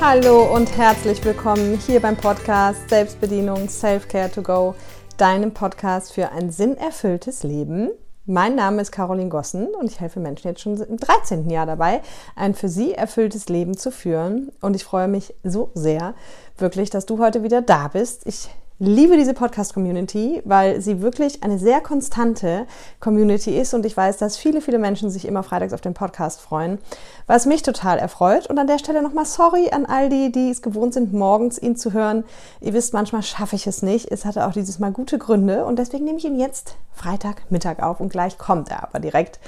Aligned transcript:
Hallo 0.00 0.44
und 0.54 0.78
herzlich 0.78 1.22
willkommen 1.26 1.78
hier 1.86 2.00
beim 2.00 2.16
Podcast 2.16 2.88
Selbstbedienung 2.88 3.68
Self-Care 3.68 4.30
to 4.30 4.40
Go, 4.40 4.74
deinem 5.18 5.52
Podcast 5.52 6.14
für 6.14 6.32
ein 6.32 6.50
sinnerfülltes 6.50 7.42
Leben. 7.42 7.90
Mein 8.24 8.54
Name 8.54 8.80
ist 8.80 8.92
Caroline 8.92 9.28
Gossen 9.28 9.66
und 9.78 9.90
ich 9.90 10.00
helfe 10.00 10.18
Menschen 10.18 10.48
jetzt 10.48 10.62
schon 10.62 10.80
im 10.80 10.96
13. 10.96 11.50
Jahr 11.50 11.66
dabei, 11.66 12.00
ein 12.34 12.54
für 12.54 12.70
sie 12.70 12.94
erfülltes 12.94 13.50
Leben 13.50 13.76
zu 13.76 13.92
führen. 13.92 14.50
Und 14.62 14.74
ich 14.74 14.84
freue 14.84 15.06
mich 15.06 15.34
so 15.44 15.70
sehr, 15.74 16.14
wirklich, 16.56 16.88
dass 16.88 17.04
du 17.04 17.18
heute 17.18 17.42
wieder 17.42 17.60
da 17.60 17.88
bist. 17.88 18.26
Ich 18.26 18.48
liebe 18.80 19.18
diese 19.18 19.34
Podcast-Community, 19.34 20.40
weil 20.46 20.80
sie 20.80 21.02
wirklich 21.02 21.42
eine 21.42 21.58
sehr 21.58 21.82
konstante 21.82 22.66
Community 22.98 23.56
ist 23.56 23.74
und 23.74 23.84
ich 23.84 23.94
weiß, 23.94 24.16
dass 24.16 24.38
viele, 24.38 24.62
viele 24.62 24.78
Menschen 24.78 25.10
sich 25.10 25.28
immer 25.28 25.42
freitags 25.42 25.74
auf 25.74 25.82
den 25.82 25.92
Podcast 25.92 26.40
freuen, 26.40 26.78
was 27.26 27.44
mich 27.44 27.62
total 27.62 27.98
erfreut. 27.98 28.46
Und 28.46 28.58
an 28.58 28.66
der 28.66 28.78
Stelle 28.78 29.02
nochmal 29.02 29.26
sorry 29.26 29.68
an 29.70 29.84
all 29.84 30.08
die, 30.08 30.32
die 30.32 30.48
es 30.48 30.62
gewohnt 30.62 30.94
sind, 30.94 31.12
morgens 31.12 31.60
ihn 31.60 31.76
zu 31.76 31.92
hören. 31.92 32.24
Ihr 32.62 32.72
wisst, 32.72 32.94
manchmal 32.94 33.22
schaffe 33.22 33.54
ich 33.54 33.66
es 33.66 33.82
nicht. 33.82 34.10
Es 34.10 34.24
hatte 34.24 34.46
auch 34.46 34.52
dieses 34.52 34.78
Mal 34.78 34.92
gute 34.92 35.18
Gründe 35.18 35.66
und 35.66 35.78
deswegen 35.78 36.06
nehme 36.06 36.16
ich 36.16 36.24
ihn 36.24 36.40
jetzt 36.40 36.76
Freitagmittag 36.94 37.82
auf 37.82 38.00
und 38.00 38.08
gleich 38.08 38.38
kommt 38.38 38.70
er 38.70 38.82
aber 38.82 38.98
direkt. 38.98 39.40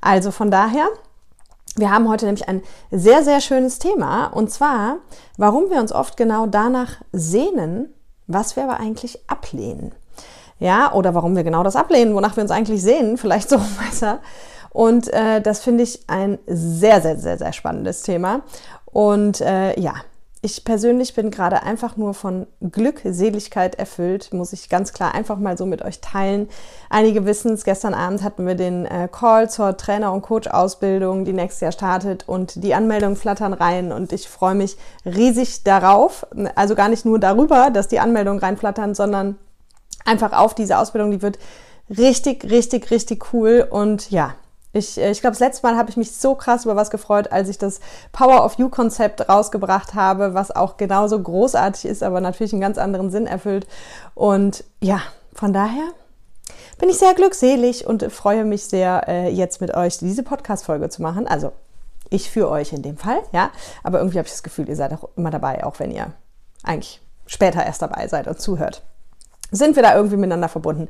Also 0.00 0.30
von 0.30 0.52
daher, 0.52 0.86
wir 1.74 1.90
haben 1.90 2.08
heute 2.08 2.26
nämlich 2.26 2.48
ein 2.48 2.62
sehr, 2.92 3.24
sehr 3.24 3.40
schönes 3.40 3.80
Thema 3.80 4.28
und 4.28 4.52
zwar, 4.52 4.98
warum 5.36 5.70
wir 5.70 5.80
uns 5.80 5.90
oft 5.90 6.16
genau 6.16 6.46
danach 6.46 7.02
sehnen, 7.12 7.92
was 8.26 8.56
wir 8.56 8.64
aber 8.64 8.80
eigentlich 8.80 9.18
ablehnen. 9.28 9.92
Ja, 10.58 10.92
oder 10.92 11.14
warum 11.14 11.36
wir 11.36 11.44
genau 11.44 11.62
das 11.62 11.76
ablehnen, 11.76 12.14
wonach 12.14 12.36
wir 12.36 12.42
uns 12.42 12.50
eigentlich 12.50 12.82
sehen, 12.82 13.18
vielleicht 13.18 13.48
so 13.48 13.58
besser. 13.84 14.20
Und 14.70 15.12
äh, 15.12 15.40
das 15.40 15.60
finde 15.60 15.84
ich 15.84 16.00
ein 16.06 16.38
sehr, 16.46 17.00
sehr, 17.00 17.16
sehr, 17.16 17.38
sehr 17.38 17.52
spannendes 17.52 18.02
Thema. 18.02 18.42
Und 18.86 19.40
äh, 19.40 19.78
ja, 19.78 19.94
ich 20.46 20.64
persönlich 20.64 21.12
bin 21.14 21.32
gerade 21.32 21.64
einfach 21.64 21.96
nur 21.96 22.14
von 22.14 22.46
Glückseligkeit 22.60 23.74
erfüllt, 23.74 24.32
muss 24.32 24.52
ich 24.52 24.68
ganz 24.68 24.92
klar 24.92 25.12
einfach 25.12 25.38
mal 25.38 25.58
so 25.58 25.66
mit 25.66 25.82
euch 25.82 26.00
teilen. 26.00 26.48
Einige 26.88 27.26
wissen 27.26 27.52
es, 27.52 27.64
gestern 27.64 27.94
Abend 27.94 28.22
hatten 28.22 28.46
wir 28.46 28.54
den 28.54 28.86
äh, 28.86 29.08
Call 29.10 29.50
zur 29.50 29.76
Trainer- 29.76 30.12
und 30.12 30.22
Coach-Ausbildung, 30.22 31.24
die 31.24 31.32
nächstes 31.32 31.62
Jahr 31.62 31.72
startet 31.72 32.28
und 32.28 32.62
die 32.62 32.74
Anmeldungen 32.74 33.16
flattern 33.16 33.54
rein 33.54 33.90
und 33.90 34.12
ich 34.12 34.28
freue 34.28 34.54
mich 34.54 34.76
riesig 35.04 35.64
darauf. 35.64 36.24
Also 36.54 36.76
gar 36.76 36.88
nicht 36.88 37.04
nur 37.04 37.18
darüber, 37.18 37.70
dass 37.70 37.88
die 37.88 37.98
Anmeldungen 37.98 38.38
reinflattern, 38.38 38.94
sondern 38.94 39.36
einfach 40.04 40.32
auf 40.32 40.54
diese 40.54 40.78
Ausbildung, 40.78 41.10
die 41.10 41.22
wird 41.22 41.40
richtig, 41.90 42.44
richtig, 42.44 42.92
richtig 42.92 43.32
cool 43.32 43.66
und 43.68 44.12
ja, 44.12 44.36
ich, 44.76 44.98
äh, 44.98 45.10
ich 45.10 45.20
glaube, 45.20 45.32
das 45.32 45.40
letzte 45.40 45.66
Mal 45.66 45.76
habe 45.76 45.90
ich 45.90 45.96
mich 45.96 46.12
so 46.12 46.34
krass 46.34 46.64
über 46.64 46.76
was 46.76 46.90
gefreut, 46.90 47.32
als 47.32 47.48
ich 47.48 47.58
das 47.58 47.80
Power 48.12 48.44
of 48.44 48.58
You-Konzept 48.58 49.28
rausgebracht 49.28 49.94
habe, 49.94 50.34
was 50.34 50.54
auch 50.54 50.76
genauso 50.76 51.20
großartig 51.20 51.86
ist, 51.86 52.02
aber 52.02 52.20
natürlich 52.20 52.52
einen 52.52 52.60
ganz 52.60 52.78
anderen 52.78 53.10
Sinn 53.10 53.26
erfüllt. 53.26 53.66
Und 54.14 54.64
ja, 54.80 55.00
von 55.34 55.52
daher 55.52 55.84
bin 56.78 56.88
ich 56.88 56.98
sehr 56.98 57.14
glückselig 57.14 57.86
und 57.86 58.10
freue 58.12 58.44
mich 58.44 58.64
sehr, 58.64 59.08
äh, 59.08 59.30
jetzt 59.30 59.60
mit 59.60 59.74
euch 59.74 59.98
diese 59.98 60.22
Podcast-Folge 60.22 60.88
zu 60.88 61.02
machen. 61.02 61.26
Also 61.26 61.52
ich 62.10 62.30
für 62.30 62.48
euch 62.50 62.72
in 62.72 62.82
dem 62.82 62.96
Fall, 62.96 63.20
ja. 63.32 63.50
Aber 63.82 63.98
irgendwie 63.98 64.18
habe 64.18 64.26
ich 64.26 64.32
das 64.32 64.42
Gefühl, 64.42 64.68
ihr 64.68 64.76
seid 64.76 64.92
auch 64.92 65.08
immer 65.16 65.30
dabei, 65.30 65.64
auch 65.64 65.78
wenn 65.78 65.90
ihr 65.90 66.12
eigentlich 66.62 67.00
später 67.26 67.64
erst 67.64 67.82
dabei 67.82 68.06
seid 68.08 68.28
und 68.28 68.40
zuhört. 68.40 68.82
Sind 69.50 69.76
wir 69.76 69.82
da 69.82 69.94
irgendwie 69.94 70.16
miteinander 70.16 70.48
verbunden? 70.48 70.88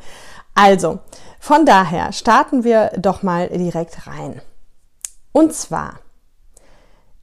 Also, 0.57 1.01
von 1.39 1.67
daher 1.67 2.13
starten 2.13 2.65
wir 2.65 2.91
doch 2.97 3.23
mal 3.23 3.49
direkt 3.49 4.07
rein. 4.07 4.41
Und 5.33 5.53
zwar 5.53 6.01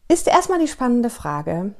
ist 0.07 0.27
erstmal 0.27 0.59
die 0.59 0.67
spannende 0.67 1.09
Frage, 1.09 1.73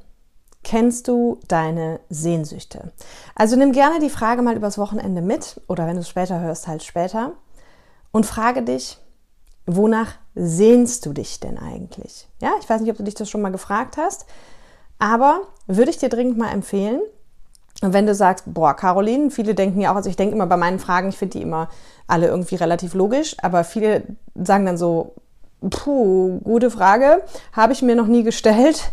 kennst 0.63 1.07
du 1.07 1.39
deine 1.47 2.00
Sehnsüchte? 2.09 2.91
Also 3.35 3.55
nimm 3.55 3.72
gerne 3.72 4.00
die 4.00 4.09
Frage 4.09 4.41
mal 4.41 4.55
übers 4.55 4.79
Wochenende 4.79 5.22
mit 5.22 5.61
oder 5.67 5.85
wenn 5.85 5.95
du 5.95 6.01
es 6.01 6.09
später 6.09 6.39
hörst, 6.39 6.67
halt 6.67 6.81
später 6.81 7.33
und 8.11 8.25
frage 8.25 8.63
dich, 8.63 8.97
wonach 9.67 10.13
sehnst 10.33 11.05
du 11.05 11.13
dich 11.13 11.39
denn 11.39 11.59
eigentlich? 11.59 12.28
Ja, 12.41 12.53
ich 12.59 12.67
weiß 12.67 12.81
nicht, 12.81 12.89
ob 12.89 12.97
du 12.97 13.03
dich 13.03 13.13
das 13.13 13.29
schon 13.29 13.41
mal 13.41 13.51
gefragt 13.51 13.97
hast, 13.97 14.25
aber 14.97 15.41
würde 15.67 15.91
ich 15.91 15.97
dir 15.97 16.09
dringend 16.09 16.39
mal 16.39 16.51
empfehlen, 16.51 17.01
und 17.83 17.91
wenn 17.91 18.05
du 18.05 18.16
sagst, 18.16 18.45
boah, 18.47 18.73
Caroline, 18.75 19.29
viele 19.29 19.55
denken 19.55 19.81
ja 19.81 19.91
auch, 19.91 19.95
also 19.97 20.09
ich 20.09 20.16
denke 20.16 20.35
immer 20.35 20.47
bei 20.47 20.55
meinen 20.55 20.79
Fragen, 20.79 21.09
ich 21.09 21.17
finde 21.17 21.38
die 21.38 21.44
immer 21.44 21.67
alle 22.07 22.27
irgendwie 22.27 22.55
relativ 22.55 22.94
logisch, 22.94 23.35
aber 23.41 23.66
viele 23.66 24.03
sagen 24.35 24.66
dann 24.66 24.77
so, 24.77 25.16
puh, 25.69 26.39
gute 26.39 26.72
Frage, 26.72 27.23
habe 27.51 27.73
ich 27.73 27.81
mir 27.81 27.95
noch 27.95 28.07
nie 28.07 28.23
gestellt, 28.23 28.91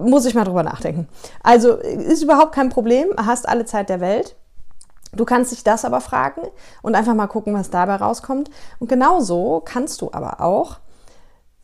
muss 0.00 0.26
ich 0.26 0.34
mal 0.34 0.44
drüber 0.44 0.62
nachdenken. 0.62 1.08
Also 1.42 1.74
ist 1.74 2.22
überhaupt 2.22 2.52
kein 2.52 2.68
Problem, 2.68 3.08
hast 3.16 3.48
alle 3.48 3.64
Zeit 3.64 3.88
der 3.88 4.00
Welt. 4.00 4.36
Du 5.12 5.24
kannst 5.24 5.50
dich 5.50 5.64
das 5.64 5.84
aber 5.84 6.00
fragen 6.00 6.42
und 6.82 6.94
einfach 6.94 7.14
mal 7.14 7.26
gucken, 7.26 7.52
was 7.52 7.70
dabei 7.70 7.96
rauskommt. 7.96 8.48
Und 8.78 8.88
genauso 8.88 9.60
kannst 9.64 10.02
du 10.02 10.10
aber 10.12 10.40
auch 10.40 10.78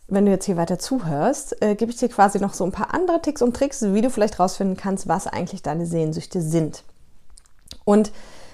wenn 0.09 0.25
du 0.25 0.31
jetzt 0.31 0.45
hier 0.45 0.57
weiter 0.57 0.79
zuhörst, 0.79 1.61
äh, 1.63 1.75
gebe 1.75 1.91
ich 1.91 1.99
dir 1.99 2.09
quasi 2.09 2.39
noch 2.39 2.55
so 2.55 2.65
ein 2.65 2.73
paar 2.73 2.95
andere 2.95 3.21
Ticks 3.21 3.43
und 3.43 3.57
Tricks, 3.57 3.83
wie 3.83 4.03
du 4.03 4.11
vielleicht 4.11 4.39
rausfinden 4.39 4.77
kannst, 4.77 5.09
was 5.09 5.27
eigentlich 5.27 5.63
deine 5.63 5.87
Sehnsüchte 5.87 6.41
sind. 6.41 6.85
Und 7.85 8.13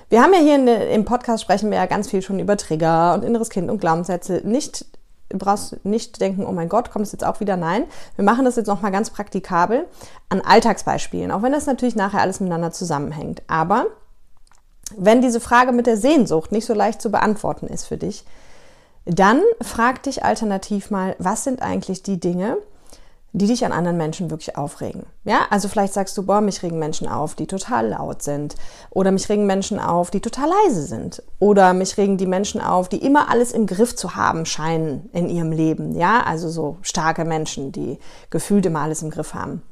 wir 0.09 0.23
haben 0.23 0.35
ja 0.35 0.41
hier 0.41 0.63
der, 0.65 0.91
im 0.91 1.05
Podcast 1.05 1.43
sprechen 1.43 1.71
wir 1.71 1.79
ja 1.79 1.87
ganz 1.87 2.09
viel 2.09 2.23
schon 2.23 2.39
über 2.39 2.57
Trigger 2.57 3.15
und 3.15 3.25
inneres 3.25 3.51
Kind 3.51 3.71
und 3.71 3.81
Glaubenssätze. 3.81 4.43
Nicht, 4.45 4.87
brauchst 5.31 5.85
nicht 5.85 6.21
denken, 6.21 6.45
oh 6.47 6.53
mein 6.53 6.69
Gott, 6.69 6.91
kommt 6.91 7.07
es 7.07 7.13
jetzt 7.13 7.25
auch 7.25 7.41
wieder? 7.41 7.57
Nein. 7.57 7.85
Wir 8.17 8.25
machen 8.25 8.45
das 8.45 8.57
jetzt 8.57 8.67
nochmal 8.67 8.93
ganz 8.93 9.11
praktikabel 9.11 9.87
an 10.29 10.41
Alltagsbeispielen, 10.41 11.31
auch 11.31 11.43
wenn 11.43 11.53
das 11.53 11.67
natürlich 11.67 11.97
nachher 11.97 12.21
alles 12.21 12.41
miteinander 12.41 12.73
zusammenhängt. 12.73 13.43
Aber 13.47 13.87
wenn 14.97 15.23
diese 15.23 15.41
Frage 15.41 15.73
mit 15.73 15.87
der 15.87 15.97
Sehnsucht 15.97 16.53
nicht 16.53 16.67
so 16.67 16.75
leicht 16.75 17.01
zu 17.01 17.11
beantworten 17.11 17.67
ist 17.67 17.87
für 17.87 17.97
dich, 17.97 18.25
dann 19.05 19.41
frag 19.61 20.03
dich 20.03 20.25
alternativ 20.25 20.91
mal, 20.91 21.17
was 21.19 21.45
sind 21.45 21.63
eigentlich 21.63 22.03
die 22.03 22.21
Dinge, 22.21 22.59
die 23.35 23.47
dich 23.47 23.65
an 23.65 23.73
anderen 23.73 23.97
Menschen 23.97 24.31
wirklich 24.31 24.57
aufregen. 24.57 25.07
Ja, 25.25 25.47
also 25.49 25.67
vielleicht 25.69 25.95
sagst 25.95 26.17
du, 26.19 26.25
boah, 26.25 26.43
mich 26.43 26.63
regen 26.63 26.79
Menschen 26.79 27.09
auf, 27.09 27.35
die 27.35 27.47
total 27.47 27.89
laut 27.89 28.23
sind. 28.23 28.57
Oder 28.91 29.11
mich 29.11 29.29
regen 29.31 29.47
Menschen 29.47 29.81
auf, 29.81 30.11
die 30.11 30.21
total 30.21 30.51
leise 30.65 30.83
sind. 30.83 31.23
Oder 31.39 31.73
mich 31.73 31.97
regen 31.97 32.19
die 32.19 32.27
Menschen 32.27 32.61
auf, 32.61 32.91
die 32.91 33.03
immer 33.03 33.31
alles 33.31 33.53
im 33.53 33.67
Griff 33.67 33.97
zu 33.97 34.17
haben 34.17 34.45
scheinen 34.45 35.09
in 35.15 35.31
ihrem 35.31 35.51
Leben. 35.51 35.97
Ja, 35.97 36.23
also 36.25 36.51
so 36.51 36.77
starke 36.83 37.25
Menschen, 37.25 37.73
die 37.73 37.99
gefühlt 38.29 38.67
immer 38.67 38.81
alles 38.81 39.03
im 39.03 39.11
Griff 39.11 39.33
haben. 39.33 39.63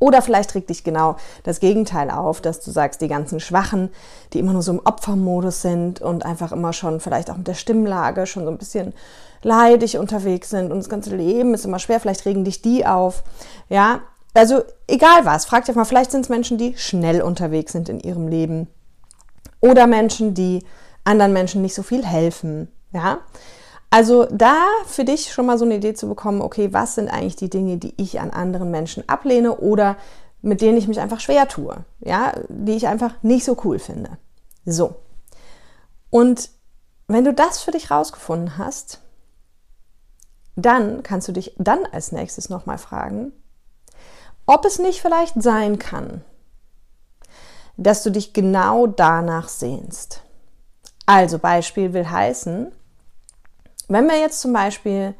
Oder 0.00 0.22
vielleicht 0.22 0.54
regt 0.54 0.70
dich 0.70 0.82
genau 0.82 1.16
das 1.44 1.60
Gegenteil 1.60 2.10
auf, 2.10 2.40
dass 2.40 2.60
du 2.60 2.70
sagst, 2.70 3.02
die 3.02 3.08
ganzen 3.08 3.38
Schwachen, 3.38 3.90
die 4.32 4.38
immer 4.40 4.54
nur 4.54 4.62
so 4.62 4.72
im 4.72 4.80
Opfermodus 4.82 5.62
sind 5.62 6.00
und 6.00 6.24
einfach 6.24 6.52
immer 6.52 6.72
schon 6.72 7.00
vielleicht 7.00 7.30
auch 7.30 7.36
mit 7.36 7.46
der 7.46 7.54
Stimmlage 7.54 8.26
schon 8.26 8.44
so 8.44 8.50
ein 8.50 8.58
bisschen 8.58 8.94
leidig 9.42 9.98
unterwegs 9.98 10.50
sind 10.50 10.72
und 10.72 10.78
das 10.78 10.88
ganze 10.88 11.14
Leben 11.14 11.54
ist 11.54 11.66
immer 11.66 11.78
schwer, 11.78 12.00
vielleicht 12.00 12.24
regen 12.24 12.44
dich 12.44 12.62
die 12.62 12.86
auf. 12.86 13.22
Ja, 13.68 14.00
also 14.34 14.62
egal 14.86 15.24
was, 15.24 15.44
frag 15.44 15.66
dich 15.66 15.76
mal, 15.76 15.84
vielleicht 15.84 16.10
sind 16.10 16.22
es 16.22 16.28
Menschen, 16.30 16.56
die 16.56 16.76
schnell 16.78 17.20
unterwegs 17.20 17.72
sind 17.72 17.88
in 17.90 18.00
ihrem 18.00 18.26
Leben 18.26 18.68
oder 19.60 19.86
Menschen, 19.86 20.32
die 20.34 20.64
anderen 21.04 21.32
Menschen 21.34 21.60
nicht 21.60 21.74
so 21.74 21.82
viel 21.82 22.04
helfen. 22.04 22.68
Ja, 22.92 23.18
also 23.90 24.26
da 24.30 24.56
für 24.86 25.04
dich 25.04 25.32
schon 25.32 25.46
mal 25.46 25.58
so 25.58 25.64
eine 25.64 25.76
Idee 25.76 25.94
zu 25.94 26.08
bekommen, 26.08 26.42
okay, 26.42 26.72
was 26.72 26.94
sind 26.94 27.08
eigentlich 27.08 27.36
die 27.36 27.50
Dinge, 27.50 27.76
die 27.76 27.94
ich 27.96 28.20
an 28.20 28.30
anderen 28.30 28.70
Menschen 28.70 29.08
ablehne 29.08 29.56
oder 29.56 29.96
mit 30.42 30.60
denen 30.60 30.78
ich 30.78 30.88
mich 30.88 31.00
einfach 31.00 31.20
schwer 31.20 31.48
tue, 31.48 31.84
ja, 32.00 32.32
die 32.48 32.76
ich 32.76 32.86
einfach 32.86 33.14
nicht 33.22 33.44
so 33.44 33.56
cool 33.64 33.78
finde. 33.78 34.16
So. 34.64 34.94
Und 36.08 36.50
wenn 37.08 37.24
du 37.24 37.34
das 37.34 37.60
für 37.60 37.72
dich 37.72 37.90
rausgefunden 37.90 38.56
hast, 38.56 39.00
dann 40.56 41.02
kannst 41.02 41.28
du 41.28 41.32
dich 41.32 41.54
dann 41.58 41.84
als 41.90 42.12
nächstes 42.12 42.48
nochmal 42.48 42.78
fragen, 42.78 43.32
ob 44.46 44.64
es 44.64 44.78
nicht 44.78 45.00
vielleicht 45.00 45.42
sein 45.42 45.78
kann, 45.78 46.22
dass 47.76 48.02
du 48.02 48.10
dich 48.10 48.32
genau 48.32 48.86
danach 48.86 49.48
sehnst. 49.48 50.22
Also 51.06 51.38
Beispiel 51.38 51.92
will 51.92 52.08
heißen, 52.08 52.72
wenn 53.90 54.06
wir 54.06 54.18
jetzt 54.18 54.40
zum 54.40 54.52
Beispiel, 54.52 55.14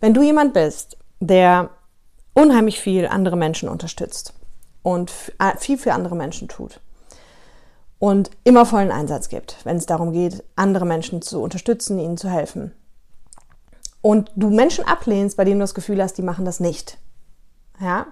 wenn 0.00 0.14
du 0.14 0.22
jemand 0.22 0.54
bist, 0.54 0.96
der 1.20 1.70
unheimlich 2.34 2.80
viel 2.80 3.06
andere 3.06 3.36
Menschen 3.36 3.68
unterstützt 3.68 4.34
und 4.82 5.12
äh, 5.38 5.56
viel 5.58 5.78
für 5.78 5.92
andere 5.92 6.16
Menschen 6.16 6.48
tut 6.48 6.80
und 7.98 8.30
immer 8.42 8.66
vollen 8.66 8.90
Einsatz 8.90 9.28
gibt, 9.28 9.58
wenn 9.64 9.76
es 9.76 9.86
darum 9.86 10.12
geht, 10.12 10.42
andere 10.56 10.86
Menschen 10.86 11.22
zu 11.22 11.40
unterstützen, 11.40 11.98
ihnen 11.98 12.16
zu 12.16 12.28
helfen. 12.28 12.72
Und 14.00 14.30
du 14.36 14.50
Menschen 14.50 14.84
ablehnst, 14.86 15.36
bei 15.36 15.44
denen 15.44 15.60
du 15.60 15.62
das 15.62 15.74
Gefühl 15.74 16.02
hast, 16.02 16.18
die 16.18 16.22
machen 16.22 16.44
das 16.44 16.60
nicht. 16.60 16.98
Ja? 17.80 18.06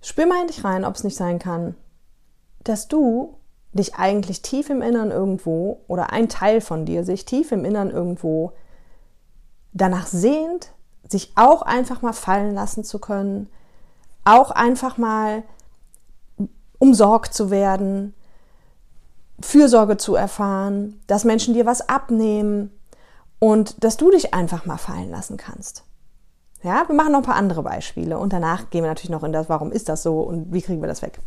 Spür 0.00 0.26
mal 0.26 0.42
in 0.42 0.48
dich 0.48 0.64
rein, 0.64 0.84
ob 0.84 0.94
es 0.94 1.04
nicht 1.04 1.16
sein 1.16 1.38
kann, 1.38 1.74
dass 2.62 2.88
du 2.88 3.36
dich 3.72 3.96
eigentlich 3.96 4.42
tief 4.42 4.70
im 4.70 4.82
Innern 4.82 5.10
irgendwo 5.10 5.80
oder 5.88 6.12
ein 6.12 6.28
Teil 6.28 6.60
von 6.60 6.84
dir 6.84 7.04
sich 7.04 7.24
tief 7.24 7.50
im 7.52 7.64
Innern 7.64 7.90
irgendwo 7.90 8.52
danach 9.74 10.06
sehnt, 10.06 10.70
sich 11.08 11.32
auch 11.34 11.62
einfach 11.62 12.00
mal 12.00 12.14
fallen 12.14 12.54
lassen 12.54 12.84
zu 12.84 12.98
können, 12.98 13.48
auch 14.24 14.50
einfach 14.50 14.96
mal 14.96 15.42
umsorgt 16.78 17.34
zu 17.34 17.50
werden, 17.50 18.14
Fürsorge 19.40 19.96
zu 19.96 20.14
erfahren, 20.14 21.00
dass 21.06 21.24
Menschen 21.24 21.54
dir 21.54 21.66
was 21.66 21.88
abnehmen 21.88 22.70
und 23.38 23.82
dass 23.84 23.96
du 23.96 24.10
dich 24.10 24.32
einfach 24.32 24.64
mal 24.64 24.78
fallen 24.78 25.10
lassen 25.10 25.36
kannst. 25.36 25.84
Ja, 26.62 26.84
wir 26.86 26.94
machen 26.94 27.12
noch 27.12 27.18
ein 27.18 27.26
paar 27.26 27.34
andere 27.34 27.62
Beispiele 27.62 28.18
und 28.18 28.32
danach 28.32 28.70
gehen 28.70 28.82
wir 28.82 28.88
natürlich 28.88 29.10
noch 29.10 29.24
in 29.24 29.32
das, 29.32 29.50
warum 29.50 29.70
ist 29.70 29.88
das 29.90 30.02
so 30.02 30.20
und 30.20 30.52
wie 30.52 30.62
kriegen 30.62 30.80
wir 30.80 30.88
das 30.88 31.02
weg. 31.02 31.18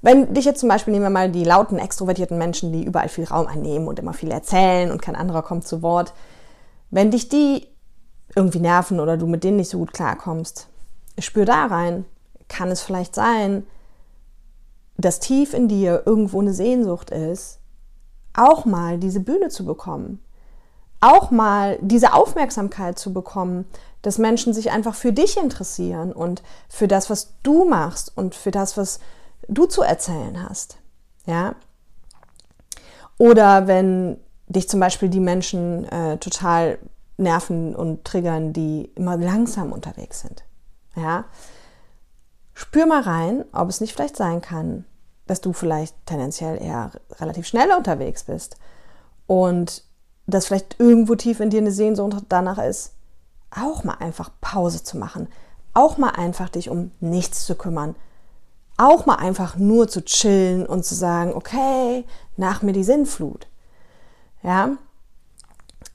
Wenn 0.00 0.32
dich 0.34 0.44
jetzt 0.44 0.60
zum 0.60 0.68
Beispiel, 0.68 0.92
nehmen 0.92 1.04
wir 1.04 1.10
mal 1.10 1.30
die 1.30 1.44
lauten, 1.44 1.78
extrovertierten 1.78 2.38
Menschen, 2.38 2.72
die 2.72 2.84
überall 2.84 3.08
viel 3.08 3.24
Raum 3.24 3.46
einnehmen 3.46 3.88
und 3.88 3.98
immer 3.98 4.14
viel 4.14 4.30
erzählen 4.30 4.90
und 4.90 5.02
kein 5.02 5.16
anderer 5.16 5.42
kommt 5.42 5.66
zu 5.66 5.82
Wort, 5.82 6.12
wenn 6.90 7.10
dich 7.10 7.28
die 7.28 7.66
irgendwie 8.34 8.60
nerven 8.60 9.00
oder 9.00 9.16
du 9.16 9.26
mit 9.26 9.44
denen 9.44 9.56
nicht 9.56 9.70
so 9.70 9.78
gut 9.78 9.92
klarkommst, 9.92 10.68
spür 11.18 11.44
da 11.44 11.66
rein. 11.66 12.04
Kann 12.48 12.70
es 12.70 12.80
vielleicht 12.80 13.14
sein, 13.14 13.66
dass 14.96 15.20
tief 15.20 15.54
in 15.54 15.68
dir 15.68 16.02
irgendwo 16.06 16.40
eine 16.40 16.54
Sehnsucht 16.54 17.10
ist, 17.10 17.58
auch 18.34 18.64
mal 18.64 18.98
diese 18.98 19.20
Bühne 19.20 19.48
zu 19.48 19.64
bekommen, 19.64 20.22
auch 21.00 21.30
mal 21.30 21.78
diese 21.80 22.12
Aufmerksamkeit 22.14 22.98
zu 22.98 23.12
bekommen, 23.12 23.66
dass 24.02 24.18
Menschen 24.18 24.52
sich 24.54 24.70
einfach 24.70 24.94
für 24.94 25.12
dich 25.12 25.36
interessieren 25.36 26.12
und 26.12 26.42
für 26.68 26.88
das, 26.88 27.10
was 27.10 27.34
du 27.42 27.64
machst 27.64 28.16
und 28.16 28.34
für 28.34 28.50
das, 28.50 28.76
was 28.76 29.00
du 29.48 29.66
zu 29.66 29.82
erzählen 29.82 30.48
hast. 30.48 30.78
Ja? 31.26 31.54
Oder 33.18 33.66
wenn 33.66 34.18
dich 34.48 34.68
zum 34.68 34.80
Beispiel 34.80 35.08
die 35.08 35.20
Menschen 35.20 35.84
äh, 35.84 36.18
total 36.18 36.78
nerven 37.16 37.74
und 37.74 38.04
triggern, 38.04 38.52
die 38.52 38.90
immer 38.94 39.16
langsam 39.16 39.72
unterwegs 39.72 40.20
sind. 40.20 40.44
Ja? 40.96 41.24
Spür 42.54 42.86
mal 42.86 43.02
rein, 43.02 43.44
ob 43.52 43.68
es 43.68 43.80
nicht 43.80 43.92
vielleicht 43.92 44.16
sein 44.16 44.40
kann, 44.40 44.84
dass 45.26 45.40
du 45.40 45.52
vielleicht 45.52 45.94
tendenziell 46.06 46.60
eher 46.60 46.92
relativ 47.20 47.46
schnell 47.46 47.70
unterwegs 47.72 48.24
bist 48.24 48.56
und 49.26 49.84
dass 50.26 50.46
vielleicht 50.46 50.76
irgendwo 50.78 51.14
tief 51.14 51.40
in 51.40 51.50
dir 51.50 51.60
eine 51.60 51.70
Sehnsucht 51.70 52.24
danach 52.28 52.58
ist, 52.58 52.94
auch 53.50 53.84
mal 53.84 53.94
einfach 53.94 54.30
Pause 54.40 54.82
zu 54.82 54.98
machen, 54.98 55.28
auch 55.74 55.98
mal 55.98 56.10
einfach 56.10 56.48
dich 56.48 56.70
um 56.70 56.90
nichts 57.00 57.46
zu 57.46 57.54
kümmern, 57.54 57.94
auch 58.76 59.06
mal 59.06 59.16
einfach 59.16 59.56
nur 59.56 59.88
zu 59.88 60.04
chillen 60.04 60.66
und 60.66 60.84
zu 60.84 60.94
sagen, 60.94 61.34
okay, 61.34 62.04
nach 62.36 62.62
mir 62.62 62.72
die 62.72 62.84
Sinnflut. 62.84 63.48
Ja. 64.42 64.70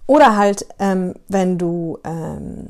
Oder 0.06 0.36
halt, 0.36 0.66
ähm, 0.80 1.14
wenn 1.28 1.58
du 1.58 1.98
ähm, 2.04 2.70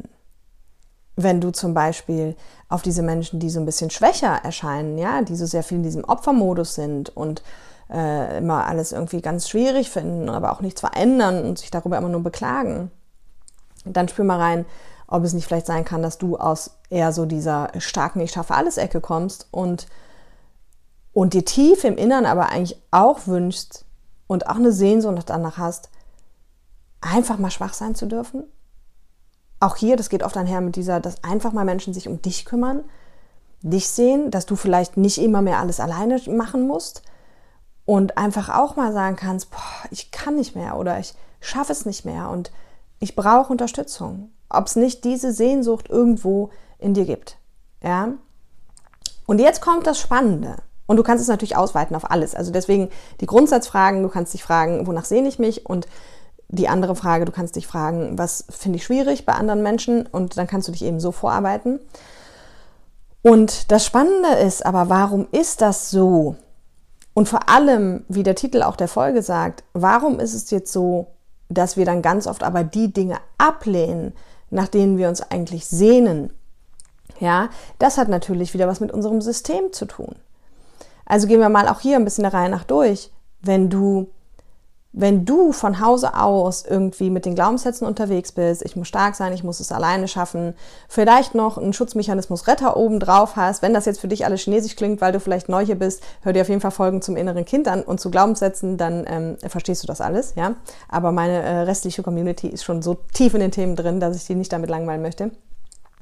wenn 1.16 1.42
du 1.42 1.52
zum 1.52 1.74
Beispiel 1.74 2.36
auf 2.70 2.82
diese 2.82 3.04
Menschen, 3.04 3.40
die 3.40 3.50
so 3.50 3.60
ein 3.60 3.66
bisschen 3.66 3.90
schwächer 3.90 4.40
erscheinen, 4.44 4.98
ja, 4.98 5.22
die 5.22 5.36
so 5.36 5.46
sehr 5.46 5.64
viel 5.64 5.78
in 5.78 5.84
diesem 5.84 6.04
Opfermodus 6.04 6.76
sind 6.76 7.16
und 7.16 7.44
äh, 7.92 8.38
immer 8.38 8.66
alles 8.66 8.92
irgendwie 8.92 9.22
ganz 9.22 9.48
schwierig 9.50 9.90
finden, 9.90 10.30
aber 10.30 10.52
auch 10.52 10.62
nichts 10.62 10.80
verändern 10.80 11.44
und 11.46 11.60
sich 11.60 11.70
darüber 11.70 11.98
immer 11.98 12.10
nur 12.10 12.24
beklagen, 12.24 12.90
dann 13.86 14.08
spür 14.08 14.26
mal 14.26 14.40
rein, 14.40 14.66
ob 15.08 15.24
es 15.24 15.34
nicht 15.34 15.46
vielleicht 15.46 15.68
sein 15.68 15.86
kann, 15.86 16.02
dass 16.02 16.18
du 16.18 16.38
aus 16.38 16.78
eher 16.90 17.12
so 17.12 17.26
dieser 17.26 17.70
starken 17.78 18.22
Ich 18.22 18.32
schaffe 18.32 18.56
alles 18.56 18.78
Ecke 18.78 19.02
kommst 19.02 19.48
und, 19.52 19.88
und 21.12 21.34
dir 21.34 21.46
tief 21.46 21.84
im 21.84 21.98
Innern 21.98 22.26
aber 22.26 22.50
eigentlich 22.50 22.82
auch 22.90 23.28
wünschst 23.28 23.86
und 24.28 24.48
auch 24.48 24.56
eine 24.56 24.72
Sehnsucht 24.72 25.30
danach 25.30 25.58
hast, 25.58 25.90
einfach 27.02 27.38
mal 27.38 27.52
schwach 27.52 27.74
sein 27.74 27.96
zu 27.96 28.06
dürfen 28.06 28.44
auch 29.64 29.78
hier, 29.78 29.96
das 29.96 30.10
geht 30.10 30.24
oft 30.24 30.36
einher 30.38 30.62
mit 30.62 30.76
dieser, 30.76 31.00
dass 31.00 31.24
einfach 31.24 31.54
mal 31.54 31.66
Menschen 31.66 31.94
sich 31.94 32.08
um 32.08 32.22
dich 32.22 32.46
kümmern, 32.46 32.84
dich 33.62 33.88
sehen, 33.88 34.30
dass 34.30 34.46
du 34.46 34.56
vielleicht 34.56 34.98
nicht 34.98 35.18
immer 35.18 35.42
mehr 35.42 35.60
alles 35.60 35.80
alleine 35.80 36.22
machen 36.28 36.68
musst 36.68 37.02
und 37.86 38.18
einfach 38.18 38.50
auch 38.50 38.76
mal 38.76 38.92
sagen 38.92 39.16
kannst, 39.16 39.52
boah, 39.52 39.88
ich 39.90 40.12
kann 40.12 40.36
nicht 40.36 40.56
mehr 40.56 40.78
oder 40.78 41.00
ich 41.00 41.14
schaffe 41.40 41.72
es 41.72 41.86
nicht 41.86 42.04
mehr 42.04 42.30
und 42.30 42.52
ich 43.00 43.16
brauche 43.16 43.52
Unterstützung. 43.52 44.32
Ob 44.50 44.68
es 44.68 44.76
nicht 44.76 45.04
diese 45.06 45.32
Sehnsucht 45.32 45.90
irgendwo 45.90 46.50
in 46.78 46.94
dir 46.94 47.06
gibt. 47.06 47.38
Ja? 47.82 48.10
Und 49.26 49.40
jetzt 49.40 49.62
kommt 49.62 49.88
das 49.88 49.98
Spannende. 49.98 50.58
Und 50.86 50.98
du 50.98 51.04
kannst 51.04 51.22
es 51.22 51.30
natürlich 51.30 51.56
ausweiten 51.56 51.96
auf 51.96 52.12
alles. 52.12 52.36
Also 52.36 52.52
deswegen 52.52 52.90
die 53.22 53.26
Grundsatzfragen, 53.26 54.04
du 54.04 54.10
kannst 54.10 54.34
dich 54.34 54.44
fragen, 54.44 54.86
wonach 54.86 55.06
sehne 55.06 55.28
ich 55.28 55.40
mich 55.40 55.66
und 55.66 55.88
die 56.50 56.68
andere 56.68 56.96
Frage, 56.96 57.26
du 57.26 57.32
kannst 57.32 57.56
dich 57.56 57.68
fragen, 57.68 58.18
was 58.18 58.46
finde 58.50 58.78
ich 58.78 58.84
schwierig 58.84 59.26
bei 59.26 59.34
anderen 59.34 59.64
Menschen 59.64 60.06
und 60.06 60.38
dann 60.38 60.48
kannst 60.48 60.68
du 60.68 60.72
dich 60.72 60.84
eben 60.84 61.00
so 61.00 61.12
vorarbeiten. 61.12 61.80
Und 63.24 63.72
das 63.72 63.86
Spannende 63.86 64.30
ist 64.36 64.66
aber, 64.66 64.90
warum 64.90 65.28
ist 65.32 65.62
das 65.62 65.90
so? 65.90 66.36
Und 67.14 67.30
vor 67.30 67.50
allem, 67.50 68.04
wie 68.10 68.24
der 68.24 68.36
Titel 68.36 68.62
auch 68.62 68.76
der 68.76 68.88
Folge 68.88 69.22
sagt, 69.22 69.64
warum 69.74 70.20
ist 70.20 70.34
es 70.34 70.52
jetzt 70.52 70.72
so, 70.72 71.08
dass 71.50 71.78
wir 71.78 71.86
dann 71.86 72.02
ganz 72.02 72.28
oft 72.28 72.44
aber 72.44 72.64
die 72.64 72.92
Dinge 72.92 73.18
ablehnen, 73.38 74.14
nach 74.50 74.68
denen 74.68 74.98
wir 74.98 75.10
uns 75.10 75.22
eigentlich 75.22 75.66
sehnen? 75.66 76.34
Ja, 77.20 77.50
das 77.80 77.98
hat 77.98 78.10
natürlich 78.10 78.54
wieder 78.54 78.68
was 78.68 78.80
mit 78.80 78.92
unserem 78.92 79.22
System 79.22 79.72
zu 79.72 79.86
tun. 79.86 80.16
Also 81.06 81.28
gehen 81.28 81.40
wir 81.40 81.50
mal 81.50 81.68
auch 81.68 81.80
hier 81.80 81.98
ein 81.98 82.06
bisschen 82.06 82.24
der 82.24 82.34
Reihe 82.34 82.50
nach 82.50 82.64
durch. 82.64 83.12
Wenn 83.42 83.70
du 83.70 84.08
wenn 84.96 85.26
du 85.26 85.52
von 85.52 85.80
Hause 85.80 86.16
aus 86.16 86.64
irgendwie 86.64 87.10
mit 87.10 87.26
den 87.26 87.34
Glaubenssätzen 87.34 87.88
unterwegs 87.88 88.32
bist, 88.32 88.64
ich 88.64 88.76
muss 88.76 88.88
stark 88.88 89.16
sein, 89.16 89.34
ich 89.34 89.44
muss 89.44 89.60
es 89.60 89.72
alleine 89.72 90.08
schaffen, 90.08 90.54
vielleicht 90.88 91.34
noch 91.34 91.58
einen 91.58 91.74
Schutzmechanismus 91.74 92.48
Retter 92.48 92.78
oben 92.78 93.00
drauf 93.00 93.36
hast, 93.36 93.64
wenn 93.64 93.74
das 93.74 93.86
jetzt 93.86 94.00
für 94.00 94.08
dich 94.08 94.24
alles 94.24 94.42
chinesisch 94.42 94.76
klingt, 94.76 95.02
weil 95.02 95.12
du 95.12 95.20
vielleicht 95.20 95.50
neu 95.50 95.66
hier 95.66 95.80
bist, 95.80 96.04
hör 96.22 96.32
dir 96.32 96.44
auf 96.44 96.50
jeden 96.50 96.62
Fall 96.62 96.70
Folgen 96.70 97.02
zum 97.02 97.18
inneren 97.18 97.44
Kind 97.44 97.68
an 97.68 97.82
und 97.82 98.00
zu 98.00 98.12
Glaubenssätzen, 98.12 98.78
dann 98.78 99.06
ähm, 99.08 99.38
verstehst 99.48 99.82
du 99.82 99.88
das 99.88 100.00
alles, 100.00 100.36
ja. 100.36 100.56
Aber 100.90 101.12
meine 101.12 101.42
äh, 101.42 101.62
restliche 101.62 102.04
Community 102.04 102.48
ist 102.48 102.64
schon 102.64 102.84
so 102.84 102.98
tief 103.14 103.34
in 103.34 103.40
den 103.40 103.52
Themen 103.52 103.76
drin, 103.76 104.00
dass 104.00 104.16
ich 104.16 104.28
die 104.28 104.36
nicht 104.36 104.54
damit 104.54 104.70
langweilen 104.70 105.02
möchte. 105.02 105.32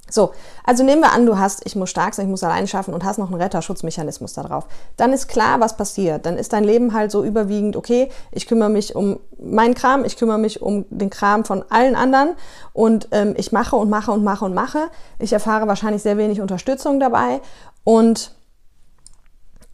So, 0.09 0.31
also 0.65 0.83
nehmen 0.83 1.01
wir 1.01 1.13
an, 1.13 1.25
du 1.25 1.38
hast, 1.38 1.65
ich 1.65 1.75
muss 1.75 1.89
stark 1.89 2.13
sein, 2.13 2.25
ich 2.25 2.30
muss 2.31 2.44
allein 2.44 2.68
schaffen 2.68 2.94
und 2.94 3.06
hast 3.06 3.18
noch 3.18 3.31
einen 3.31 3.42
Retterschutzmechanismus 3.42 4.33
da 4.33 4.44
drauf. 4.44 4.68
Dann 4.98 5.13
ist 5.13 5.27
klar, 5.27 5.62
was 5.62 5.77
passiert. 5.77 6.25
Dann 6.25 6.38
ist 6.38 6.51
dein 6.51 6.65
Leben 6.65 6.94
halt 6.94 7.12
so 7.12 7.24
überwiegend, 7.24 7.78
okay, 7.78 8.09
ich 8.31 8.45
kümmere 8.45 8.69
mich 8.69 8.95
um 8.95 9.19
meinen 9.40 9.73
Kram, 9.73 10.04
ich 10.04 10.18
kümmere 10.18 10.37
mich 10.37 10.61
um 10.61 10.85
den 10.90 11.09
Kram 11.09 11.45
von 11.45 11.64
allen 11.69 11.95
anderen 11.95 12.35
und 12.73 13.07
ähm, 13.11 13.35
ich 13.37 13.54
mache 13.54 13.78
und 13.78 13.90
mache 13.90 14.11
und 14.11 14.23
mache 14.23 14.44
und 14.44 14.54
mache. 14.54 14.90
Ich 15.18 15.31
erfahre 15.31 15.68
wahrscheinlich 15.68 16.02
sehr 16.02 16.18
wenig 16.18 16.42
Unterstützung 16.42 16.99
dabei 16.99 17.40
und 17.85 18.35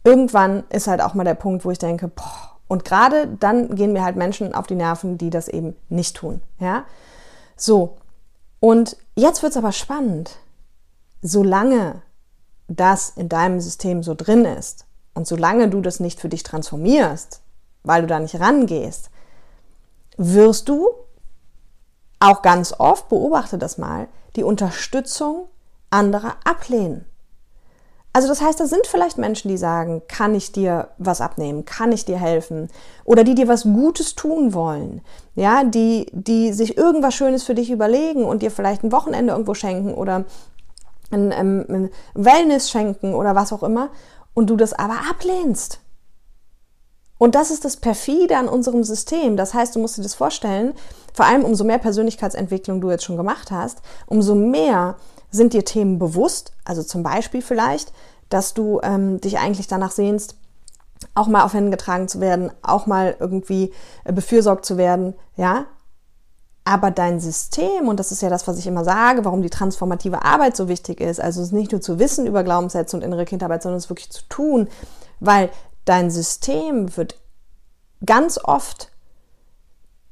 irgendwann 0.04 0.64
ist 0.70 0.86
halt 0.86 1.00
auch 1.00 1.14
mal 1.14 1.24
der 1.24 1.34
Punkt, 1.34 1.64
wo 1.64 1.70
ich 1.72 1.78
denke, 1.78 2.08
boah, 2.08 2.58
und 2.68 2.84
gerade 2.84 3.26
dann 3.26 3.74
gehen 3.74 3.92
mir 3.92 4.04
halt 4.04 4.16
Menschen 4.16 4.54
auf 4.54 4.66
die 4.66 4.74
Nerven, 4.74 5.18
die 5.18 5.30
das 5.30 5.48
eben 5.48 5.74
nicht 5.88 6.16
tun, 6.16 6.40
ja. 6.60 6.84
So, 7.56 7.96
und 8.60 8.96
jetzt 9.18 9.42
wird 9.42 9.52
es 9.52 9.56
aber 9.56 9.72
spannend. 9.72 10.36
Solange 11.22 12.02
das 12.68 13.10
in 13.10 13.28
deinem 13.28 13.60
System 13.60 14.02
so 14.02 14.14
drin 14.14 14.44
ist 14.44 14.86
und 15.14 15.26
solange 15.26 15.68
du 15.68 15.80
das 15.80 16.00
nicht 16.00 16.20
für 16.20 16.28
dich 16.28 16.42
transformierst, 16.42 17.40
weil 17.82 18.02
du 18.02 18.06
da 18.06 18.20
nicht 18.20 18.38
rangehst, 18.38 19.10
wirst 20.16 20.68
du 20.68 20.90
auch 22.20 22.42
ganz 22.42 22.74
oft, 22.78 23.08
beobachte 23.08 23.58
das 23.58 23.78
mal, 23.78 24.08
die 24.36 24.42
Unterstützung 24.42 25.48
anderer 25.90 26.36
ablehnen. 26.44 27.04
Also 28.12 28.26
das 28.26 28.40
heißt, 28.40 28.58
da 28.58 28.66
sind 28.66 28.86
vielleicht 28.86 29.18
Menschen, 29.18 29.48
die 29.48 29.58
sagen, 29.58 30.02
kann 30.08 30.34
ich 30.34 30.50
dir 30.50 30.88
was 30.98 31.20
abnehmen, 31.20 31.64
kann 31.64 31.92
ich 31.92 32.04
dir 32.04 32.18
helfen 32.18 32.68
oder 33.04 33.22
die 33.22 33.34
dir 33.34 33.48
was 33.48 33.64
Gutes 33.64 34.14
tun 34.14 34.54
wollen, 34.54 35.02
ja, 35.34 35.62
die, 35.62 36.06
die 36.12 36.52
sich 36.52 36.76
irgendwas 36.76 37.14
Schönes 37.14 37.44
für 37.44 37.54
dich 37.54 37.70
überlegen 37.70 38.24
und 38.24 38.42
dir 38.42 38.50
vielleicht 38.50 38.82
ein 38.82 38.92
Wochenende 38.92 39.32
irgendwo 39.32 39.54
schenken 39.54 39.94
oder 39.94 40.24
ein, 41.10 41.32
ein, 41.32 41.68
ein 41.68 41.90
Wellness 42.14 42.70
schenken 42.70 43.14
oder 43.14 43.34
was 43.34 43.52
auch 43.52 43.62
immer 43.62 43.90
und 44.34 44.48
du 44.50 44.56
das 44.56 44.72
aber 44.72 44.96
ablehnst. 45.10 45.80
Und 47.18 47.34
das 47.34 47.50
ist 47.50 47.64
das 47.64 47.76
Perfide 47.76 48.36
an 48.36 48.48
unserem 48.48 48.84
System. 48.84 49.36
Das 49.36 49.52
heißt, 49.52 49.74
du 49.74 49.80
musst 49.80 49.98
dir 49.98 50.02
das 50.02 50.14
vorstellen, 50.14 50.72
vor 51.12 51.26
allem 51.26 51.44
umso 51.44 51.64
mehr 51.64 51.78
Persönlichkeitsentwicklung 51.78 52.80
du 52.80 52.90
jetzt 52.90 53.04
schon 53.04 53.16
gemacht 53.16 53.50
hast, 53.50 53.82
umso 54.06 54.36
mehr 54.36 54.96
sind 55.30 55.52
dir 55.52 55.64
Themen 55.64 55.98
bewusst? 55.98 56.52
Also 56.64 56.82
zum 56.82 57.02
Beispiel 57.02 57.42
vielleicht, 57.42 57.92
dass 58.28 58.54
du 58.54 58.80
ähm, 58.82 59.20
dich 59.20 59.38
eigentlich 59.38 59.66
danach 59.66 59.92
sehnst, 59.92 60.36
auch 61.14 61.28
mal 61.28 61.44
auf 61.44 61.54
Händen 61.54 61.70
getragen 61.70 62.08
zu 62.08 62.20
werden, 62.20 62.50
auch 62.62 62.86
mal 62.86 63.16
irgendwie 63.18 63.72
äh, 64.04 64.12
befürsorgt 64.12 64.64
zu 64.64 64.76
werden, 64.76 65.14
ja? 65.36 65.66
Aber 66.64 66.90
dein 66.90 67.18
System, 67.18 67.88
und 67.88 67.98
das 67.98 68.12
ist 68.12 68.20
ja 68.20 68.28
das, 68.28 68.46
was 68.46 68.58
ich 68.58 68.66
immer 68.66 68.84
sage, 68.84 69.24
warum 69.24 69.40
die 69.40 69.48
transformative 69.48 70.22
Arbeit 70.22 70.54
so 70.54 70.68
wichtig 70.68 71.00
ist, 71.00 71.18
also 71.18 71.40
es 71.40 71.50
nicht 71.50 71.72
nur 71.72 71.80
zu 71.80 71.98
wissen 71.98 72.26
über 72.26 72.44
Glaubenssätze 72.44 72.94
und 72.94 73.02
innere 73.02 73.24
Kindarbeit, 73.24 73.62
sondern 73.62 73.78
es 73.78 73.88
wirklich 73.88 74.10
zu 74.10 74.22
tun, 74.28 74.68
weil 75.18 75.48
dein 75.86 76.10
System 76.10 76.94
wird 76.94 77.18
ganz 78.04 78.38
oft 78.42 78.92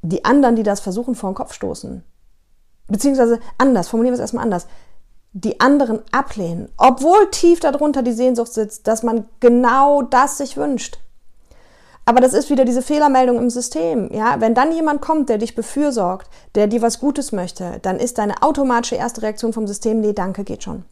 die 0.01 0.25
anderen, 0.25 0.57
die 0.57 0.63
das 0.63 0.81
versuchen, 0.81 1.15
vor 1.15 1.31
den 1.31 1.37
Kopf 1.37 1.53
stoßen. 1.53 2.03
Beziehungsweise 2.89 3.41
anders, 3.59 3.89
formulieren 3.89 4.15
wir 4.15 4.17
es 4.17 4.21
erstmal 4.21 4.45
anders 4.45 4.67
die 5.39 5.61
anderen 5.61 6.01
ablehnen, 6.13 6.71
obwohl 6.79 7.31
tief 7.31 7.61
darunter 7.61 8.03
die 8.03 8.13
Sehnsucht 8.13 8.55
sitzt, 8.55 8.87
dass 8.87 9.03
man 9.03 9.29
genau 9.39 10.01
das 10.01 10.39
sich 10.39 10.57
wünscht. 10.57 10.99
Aber 12.07 12.21
das 12.21 12.33
ist 12.33 12.49
wieder 12.49 12.65
diese 12.65 12.81
Fehlermeldung 12.81 13.37
im 13.37 13.51
System. 13.51 14.11
Ja, 14.13 14.41
wenn 14.41 14.55
dann 14.55 14.73
jemand 14.73 15.03
kommt, 15.03 15.29
der 15.29 15.37
dich 15.37 15.55
befürsorgt, 15.55 16.31
der 16.55 16.69
dir 16.69 16.81
was 16.81 17.01
Gutes 17.01 17.33
möchte, 17.33 17.81
dann 17.83 17.99
ist 17.99 18.17
deine 18.17 18.43
automatische 18.43 18.95
erste 18.95 19.23
Reaktion 19.23 19.53
vom 19.53 19.67
System, 19.67 20.01
nee, 20.01 20.15
danke, 20.15 20.43
geht 20.43 20.63
schon. 20.63 20.85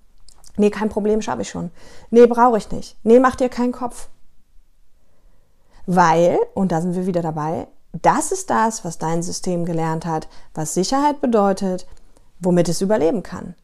Nee, 0.56 0.70
kein 0.70 0.90
Problem, 0.90 1.22
schaffe 1.22 1.42
ich 1.42 1.48
schon. 1.48 1.70
Nee, 2.10 2.26
brauche 2.26 2.58
ich 2.58 2.70
nicht. 2.70 2.96
Nee, 3.02 3.20
mach 3.20 3.36
dir 3.36 3.48
keinen 3.48 3.72
Kopf. 3.72 4.08
Weil, 5.86 6.38
und 6.52 6.70
da 6.70 6.82
sind 6.82 6.94
wir 6.94 7.06
wieder 7.06 7.22
dabei, 7.22 7.68
das 8.02 8.30
ist 8.30 8.50
das, 8.50 8.84
was 8.84 8.98
dein 8.98 9.22
System 9.22 9.64
gelernt 9.64 10.04
hat, 10.04 10.28
was 10.52 10.74
Sicherheit 10.74 11.22
bedeutet, 11.22 11.86
womit 12.40 12.68
es 12.68 12.82
überleben 12.82 13.22
kann. 13.22 13.54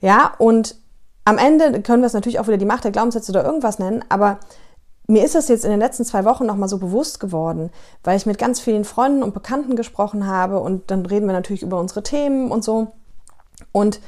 Ja, 0.00 0.34
und 0.38 0.76
am 1.24 1.38
Ende 1.38 1.82
können 1.82 2.02
wir 2.02 2.06
es 2.06 2.14
natürlich 2.14 2.40
auch 2.40 2.46
wieder 2.46 2.56
die 2.56 2.64
Macht 2.64 2.84
der 2.84 2.90
Glaubenssätze 2.90 3.32
oder 3.32 3.44
irgendwas 3.44 3.78
nennen, 3.78 4.04
aber 4.08 4.38
mir 5.08 5.24
ist 5.24 5.34
das 5.34 5.48
jetzt 5.48 5.64
in 5.64 5.70
den 5.70 5.80
letzten 5.80 6.04
zwei 6.04 6.24
Wochen 6.24 6.46
nochmal 6.46 6.68
so 6.68 6.78
bewusst 6.78 7.18
geworden, 7.18 7.70
weil 8.04 8.16
ich 8.16 8.26
mit 8.26 8.38
ganz 8.38 8.60
vielen 8.60 8.84
Freunden 8.84 9.22
und 9.22 9.32
Bekannten 9.32 9.74
gesprochen 9.74 10.26
habe 10.26 10.60
und 10.60 10.90
dann 10.90 11.06
reden 11.06 11.26
wir 11.26 11.32
natürlich 11.32 11.62
über 11.62 11.80
unsere 11.80 12.02
Themen 12.02 12.50
und 12.50 12.62
so. 12.62 12.88
Und 13.72 14.00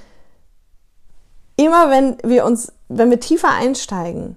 immer 1.56 1.90
wenn 1.90 2.18
wir 2.22 2.44
uns, 2.44 2.72
wenn 2.88 3.10
wir 3.10 3.18
tiefer 3.18 3.48
einsteigen, 3.50 4.36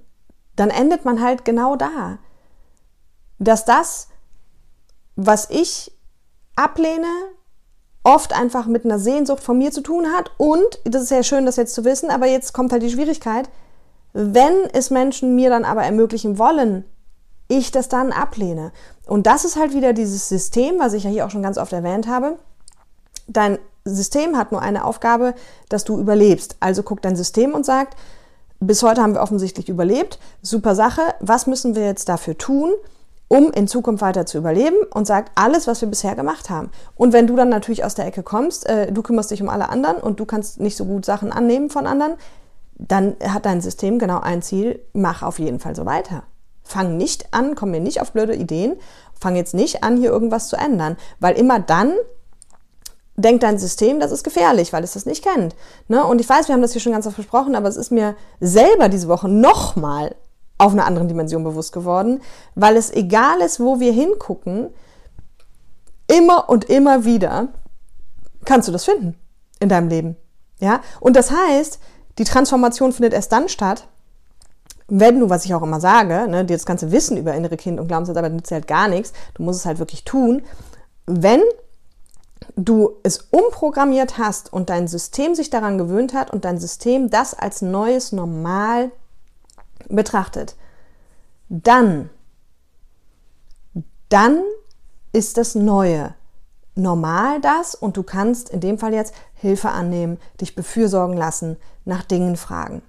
dann 0.55 0.69
endet 0.69 1.03
man 1.03 1.21
halt 1.21 1.43
genau 1.43 1.75
da. 1.75 2.19
Dass 3.39 3.65
das, 3.65 4.07
was 5.15 5.49
ich 5.49 5.91
ablehne, 6.55 7.07
oft 8.03 8.33
einfach 8.33 8.67
mit 8.67 8.85
einer 8.85 8.99
Sehnsucht 8.99 9.41
von 9.41 9.57
mir 9.57 9.71
zu 9.71 9.81
tun 9.81 10.07
hat. 10.15 10.31
Und, 10.37 10.79
das 10.83 11.03
ist 11.03 11.11
ja 11.11 11.23
schön, 11.23 11.45
das 11.45 11.55
jetzt 11.55 11.73
zu 11.73 11.85
wissen, 11.85 12.09
aber 12.09 12.27
jetzt 12.27 12.53
kommt 12.53 12.71
halt 12.71 12.83
die 12.83 12.89
Schwierigkeit, 12.89 13.49
wenn 14.13 14.53
es 14.73 14.89
Menschen 14.89 15.35
mir 15.35 15.49
dann 15.49 15.65
aber 15.65 15.83
ermöglichen 15.83 16.37
wollen, 16.37 16.85
ich 17.47 17.71
das 17.71 17.89
dann 17.89 18.11
ablehne. 18.11 18.71
Und 19.07 19.27
das 19.27 19.45
ist 19.45 19.57
halt 19.57 19.73
wieder 19.73 19.93
dieses 19.93 20.29
System, 20.29 20.79
was 20.79 20.93
ich 20.93 21.03
ja 21.03 21.09
hier 21.09 21.25
auch 21.25 21.31
schon 21.31 21.43
ganz 21.43 21.57
oft 21.57 21.73
erwähnt 21.73 22.07
habe. 22.07 22.37
Dein 23.27 23.57
System 23.85 24.37
hat 24.37 24.51
nur 24.51 24.61
eine 24.61 24.85
Aufgabe, 24.85 25.33
dass 25.69 25.83
du 25.83 25.99
überlebst. 25.99 26.57
Also 26.59 26.83
guckt 26.83 27.03
dein 27.05 27.15
System 27.15 27.53
und 27.53 27.65
sagt, 27.65 27.97
bis 28.59 28.81
heute 28.81 29.01
haben 29.01 29.13
wir 29.13 29.21
offensichtlich 29.21 29.67
überlebt. 29.67 30.19
Super 30.41 30.75
Sache. 30.75 31.01
Was 31.19 31.47
müssen 31.47 31.75
wir 31.75 31.85
jetzt 31.85 32.07
dafür 32.07 32.37
tun, 32.37 32.71
um 33.33 33.51
in 33.51 33.67
Zukunft 33.67 34.03
weiter 34.03 34.27
zu 34.27 34.37
überleben? 34.37 34.77
Und 34.93 35.07
sagt 35.07 35.31
alles, 35.33 35.65
was 35.65 35.81
wir 35.81 35.87
bisher 35.87 36.15
gemacht 36.15 36.51
haben. 36.51 36.69
Und 36.95 37.13
wenn 37.13 37.25
du 37.25 37.35
dann 37.35 37.49
natürlich 37.49 37.83
aus 37.83 37.95
der 37.95 38.05
Ecke 38.05 38.21
kommst, 38.21 38.69
äh, 38.69 38.91
du 38.91 39.01
kümmerst 39.01 39.31
dich 39.31 39.41
um 39.41 39.49
alle 39.49 39.69
anderen 39.69 39.97
und 39.97 40.19
du 40.19 40.25
kannst 40.25 40.59
nicht 40.59 40.77
so 40.77 40.85
gut 40.85 41.03
Sachen 41.03 41.31
annehmen 41.31 41.71
von 41.71 41.87
anderen, 41.87 42.13
dann 42.75 43.15
hat 43.23 43.45
dein 43.45 43.61
System 43.61 43.97
genau 43.97 44.19
ein 44.19 44.43
Ziel, 44.43 44.79
mach 44.93 45.23
auf 45.23 45.39
jeden 45.39 45.59
Fall 45.59 45.75
so 45.75 45.85
weiter. 45.85 46.23
Fang 46.63 46.95
nicht 46.95 47.33
an, 47.33 47.55
komm 47.55 47.71
mir 47.71 47.79
nicht 47.79 48.01
auf 48.01 48.11
blöde 48.11 48.35
Ideen, 48.35 48.75
fang 49.19 49.35
jetzt 49.35 49.55
nicht 49.55 49.83
an, 49.83 49.97
hier 49.97 50.11
irgendwas 50.11 50.47
zu 50.47 50.55
ändern, 50.55 50.97
weil 51.19 51.35
immer 51.35 51.59
dann 51.59 51.93
denkt 53.15 53.43
dein 53.43 53.57
System, 53.57 53.99
das 53.99 54.11
ist 54.11 54.23
gefährlich, 54.23 54.73
weil 54.73 54.83
es 54.83 54.93
das 54.93 55.05
nicht 55.05 55.23
kennt. 55.23 55.55
Ne? 55.87 56.05
Und 56.05 56.21
ich 56.21 56.29
weiß, 56.29 56.47
wir 56.47 56.53
haben 56.53 56.61
das 56.61 56.73
hier 56.73 56.81
schon 56.81 56.93
ganz 56.93 57.07
oft 57.07 57.17
besprochen, 57.17 57.55
aber 57.55 57.67
es 57.67 57.77
ist 57.77 57.91
mir 57.91 58.15
selber 58.39 58.89
diese 58.89 59.07
Woche 59.07 59.27
nochmal 59.27 60.15
auf 60.63 60.71
einer 60.71 60.85
anderen 60.85 61.07
Dimension 61.07 61.43
bewusst 61.43 61.73
geworden, 61.73 62.21
weil 62.55 62.77
es 62.77 62.91
egal 62.91 63.41
ist, 63.41 63.59
wo 63.59 63.79
wir 63.79 63.91
hingucken, 63.91 64.69
immer 66.07 66.49
und 66.49 66.65
immer 66.65 67.05
wieder 67.05 67.49
kannst 68.45 68.67
du 68.67 68.71
das 68.71 68.85
finden 68.85 69.15
in 69.59 69.69
deinem 69.69 69.89
Leben. 69.89 70.15
Ja? 70.59 70.81
Und 70.99 71.15
das 71.15 71.31
heißt, 71.31 71.79
die 72.17 72.23
Transformation 72.23 72.93
findet 72.93 73.13
erst 73.13 73.31
dann 73.31 73.49
statt, 73.49 73.87
wenn 74.87 75.19
du, 75.19 75.29
was 75.29 75.45
ich 75.45 75.53
auch 75.53 75.63
immer 75.63 75.79
sage, 75.79 76.27
ne, 76.27 76.45
dir 76.45 76.55
das 76.55 76.65
ganze 76.65 76.91
Wissen 76.91 77.17
über 77.17 77.33
innere 77.33 77.57
Kind 77.57 77.79
und 77.79 77.87
Glaubenssätze, 77.87 78.19
aber 78.19 78.29
nützt 78.29 78.51
halt 78.51 78.67
gar 78.67 78.87
nichts, 78.87 79.13
du 79.33 79.43
musst 79.43 79.61
es 79.61 79.65
halt 79.65 79.79
wirklich 79.79 80.03
tun, 80.03 80.43
wenn 81.05 81.41
du 82.55 82.97
es 83.03 83.27
umprogrammiert 83.31 84.17
hast 84.17 84.51
und 84.51 84.69
dein 84.69 84.87
System 84.87 85.35
sich 85.35 85.49
daran 85.49 85.77
gewöhnt 85.77 86.13
hat 86.13 86.31
und 86.31 86.45
dein 86.45 86.59
System 86.59 87.09
das 87.09 87.33
als 87.33 87.61
neues 87.61 88.11
Normal 88.11 88.91
betrachtet, 89.89 90.55
dann, 91.49 92.09
dann 94.09 94.41
ist 95.11 95.37
das 95.37 95.55
Neue 95.55 96.15
normal 96.75 97.39
das 97.41 97.75
und 97.75 97.97
du 97.97 98.03
kannst 98.03 98.49
in 98.49 98.59
dem 98.59 98.79
Fall 98.79 98.93
jetzt 98.93 99.13
Hilfe 99.35 99.69
annehmen, 99.69 100.17
dich 100.41 100.55
befürsorgen 100.55 101.15
lassen, 101.15 101.57
nach 101.85 102.03
Dingen 102.03 102.35
fragen. 102.35 102.81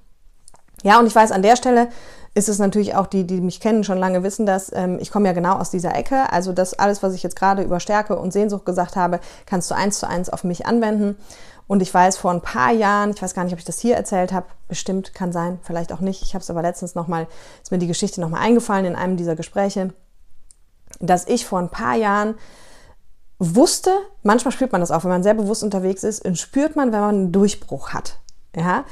Ja, 0.83 0.99
und 0.99 1.07
ich 1.07 1.15
weiß, 1.15 1.33
an 1.33 1.43
der 1.43 1.57
Stelle 1.57 1.89
ist 2.35 2.49
es 2.49 2.59
natürlich 2.59 2.97
auch 2.97 3.07
die, 3.07 3.27
die 3.27 3.41
mich 3.41 3.61
kennen, 3.61 3.85
schon 3.85 3.99
lange 3.99 4.23
wissen 4.23 4.45
dass 4.45 4.73
Ähm, 4.75 4.99
ich 5.01 5.11
komme 5.11 5.29
ja 5.29 5.33
genau 5.33 5.55
aus 5.57 5.71
dieser 5.71 5.95
Ecke. 5.95 6.33
Also 6.33 6.53
das 6.53 6.75
alles, 6.75 7.03
was 7.03 7.15
ich 7.15 7.23
jetzt 7.23 7.37
gerade 7.37 7.63
über 7.63 7.79
Stärke 7.79 8.17
und 8.17 8.33
Sehnsucht 8.33 8.65
gesagt 8.65 8.97
habe, 8.97 9.21
kannst 9.47 9.71
du 9.71 9.75
eins 9.75 9.99
zu 9.99 10.09
eins 10.09 10.29
auf 10.31 10.45
mich 10.45 10.67
anwenden. 10.67 11.17
Und 11.67 11.81
ich 11.81 11.93
weiß, 11.93 12.19
vor 12.19 12.31
ein 12.31 12.43
paar 12.43 12.73
Jahren, 12.73 13.11
ich 13.11 13.23
weiß 13.23 13.35
gar 13.35 13.45
nicht, 13.45 13.53
ob 13.55 13.59
ich 13.59 13.65
das 13.65 13.79
hier 13.79 13.97
erzählt 13.97 14.33
habe, 14.33 14.47
bestimmt 14.69 15.15
kann 15.15 15.33
sein, 15.33 15.59
vielleicht 15.63 15.93
auch 15.93 16.01
nicht. 16.01 16.23
Ich 16.23 16.35
habe 16.35 16.43
es 16.43 16.51
aber 16.51 16.63
letztens 16.63 16.95
nochmal, 16.95 17.27
ist 17.63 17.71
mir 17.71 17.79
die 17.79 17.87
Geschichte 17.87 18.21
nochmal 18.21 18.43
eingefallen 18.43 18.85
in 18.85 18.97
einem 18.97 19.17
dieser 19.17 19.35
Gespräche, 19.35 19.95
dass 21.01 21.27
ich 21.27 21.47
vor 21.47 21.59
ein 21.59 21.71
paar 21.71 21.97
Jahren 21.97 22.35
wusste, 23.39 23.91
manchmal 24.23 24.53
spürt 24.53 24.73
man 24.73 24.81
das 24.81 24.91
auch, 24.91 25.05
wenn 25.05 25.11
man 25.11 25.23
sehr 25.23 25.35
bewusst 25.35 25.63
unterwegs 25.63 26.05
ist, 26.05 26.25
spürt 26.39 26.77
man, 26.77 26.93
wenn 26.93 27.01
man 27.01 27.15
einen 27.15 27.33
Durchbruch 27.33 27.91
hat. 27.91 28.19
Ja? 28.55 28.85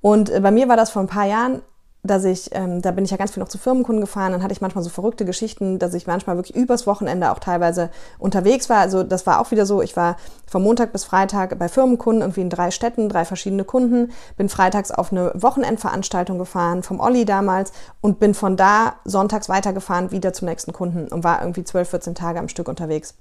Und 0.00 0.30
äh, 0.30 0.40
bei 0.40 0.50
mir 0.50 0.68
war 0.68 0.76
das 0.76 0.90
vor 0.90 1.02
ein 1.02 1.08
paar 1.08 1.26
Jahren, 1.26 1.62
dass 2.06 2.24
ich, 2.24 2.50
ähm, 2.52 2.82
da 2.82 2.90
bin 2.90 3.04
ich 3.04 3.10
ja 3.10 3.16
ganz 3.16 3.32
viel 3.32 3.42
noch 3.42 3.48
zu 3.48 3.58
Firmenkunden 3.58 4.00
gefahren, 4.00 4.32
dann 4.32 4.42
hatte 4.42 4.52
ich 4.52 4.60
manchmal 4.60 4.84
so 4.84 4.90
verrückte 4.90 5.24
Geschichten, 5.24 5.78
dass 5.78 5.94
ich 5.94 6.06
manchmal 6.06 6.36
wirklich 6.36 6.56
übers 6.56 6.86
Wochenende 6.86 7.30
auch 7.30 7.38
teilweise 7.38 7.90
unterwegs 8.18 8.68
war. 8.68 8.78
Also 8.78 9.02
das 9.02 9.26
war 9.26 9.40
auch 9.40 9.50
wieder 9.50 9.66
so, 9.66 9.82
ich 9.82 9.96
war 9.96 10.16
vom 10.46 10.62
Montag 10.62 10.92
bis 10.92 11.04
Freitag 11.04 11.58
bei 11.58 11.68
Firmenkunden, 11.68 12.22
irgendwie 12.22 12.42
in 12.42 12.50
drei 12.50 12.70
Städten, 12.70 13.08
drei 13.08 13.24
verschiedene 13.24 13.64
Kunden, 13.64 14.12
bin 14.36 14.48
freitags 14.48 14.90
auf 14.90 15.12
eine 15.12 15.32
Wochenendveranstaltung 15.34 16.38
gefahren, 16.38 16.82
vom 16.82 17.00
Olli 17.00 17.24
damals 17.24 17.72
und 18.00 18.20
bin 18.20 18.34
von 18.34 18.56
da 18.56 18.94
sonntags 19.04 19.48
weitergefahren, 19.48 20.10
wieder 20.10 20.32
zum 20.32 20.48
nächsten 20.48 20.72
Kunden 20.72 21.08
und 21.08 21.24
war 21.24 21.40
irgendwie 21.40 21.64
12, 21.64 21.88
14 21.88 22.14
Tage 22.14 22.38
am 22.38 22.48
Stück 22.48 22.68
unterwegs 22.68 23.14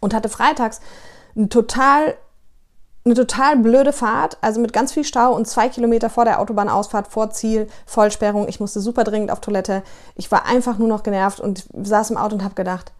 und 0.00 0.14
hatte 0.14 0.28
freitags 0.28 0.80
eine 1.36 1.48
total, 1.48 2.14
eine 3.04 3.14
total 3.14 3.56
blöde 3.56 3.92
Fahrt, 3.92 4.38
also 4.40 4.60
mit 4.60 4.72
ganz 4.72 4.92
viel 4.92 5.04
Stau 5.04 5.34
und 5.34 5.46
zwei 5.46 5.68
Kilometer 5.68 6.10
vor 6.10 6.24
der 6.24 6.40
Autobahnausfahrt, 6.40 7.08
vor 7.08 7.30
Ziel, 7.30 7.68
Vollsperrung. 7.86 8.48
Ich 8.48 8.60
musste 8.60 8.80
super 8.80 9.04
dringend 9.04 9.30
auf 9.30 9.40
Toilette. 9.40 9.82
Ich 10.14 10.30
war 10.30 10.46
einfach 10.46 10.78
nur 10.78 10.88
noch 10.88 11.02
genervt 11.02 11.40
und 11.40 11.66
saß 11.72 12.10
im 12.10 12.16
Auto 12.16 12.34
und 12.34 12.44
habe 12.44 12.54
gedacht, 12.54 12.92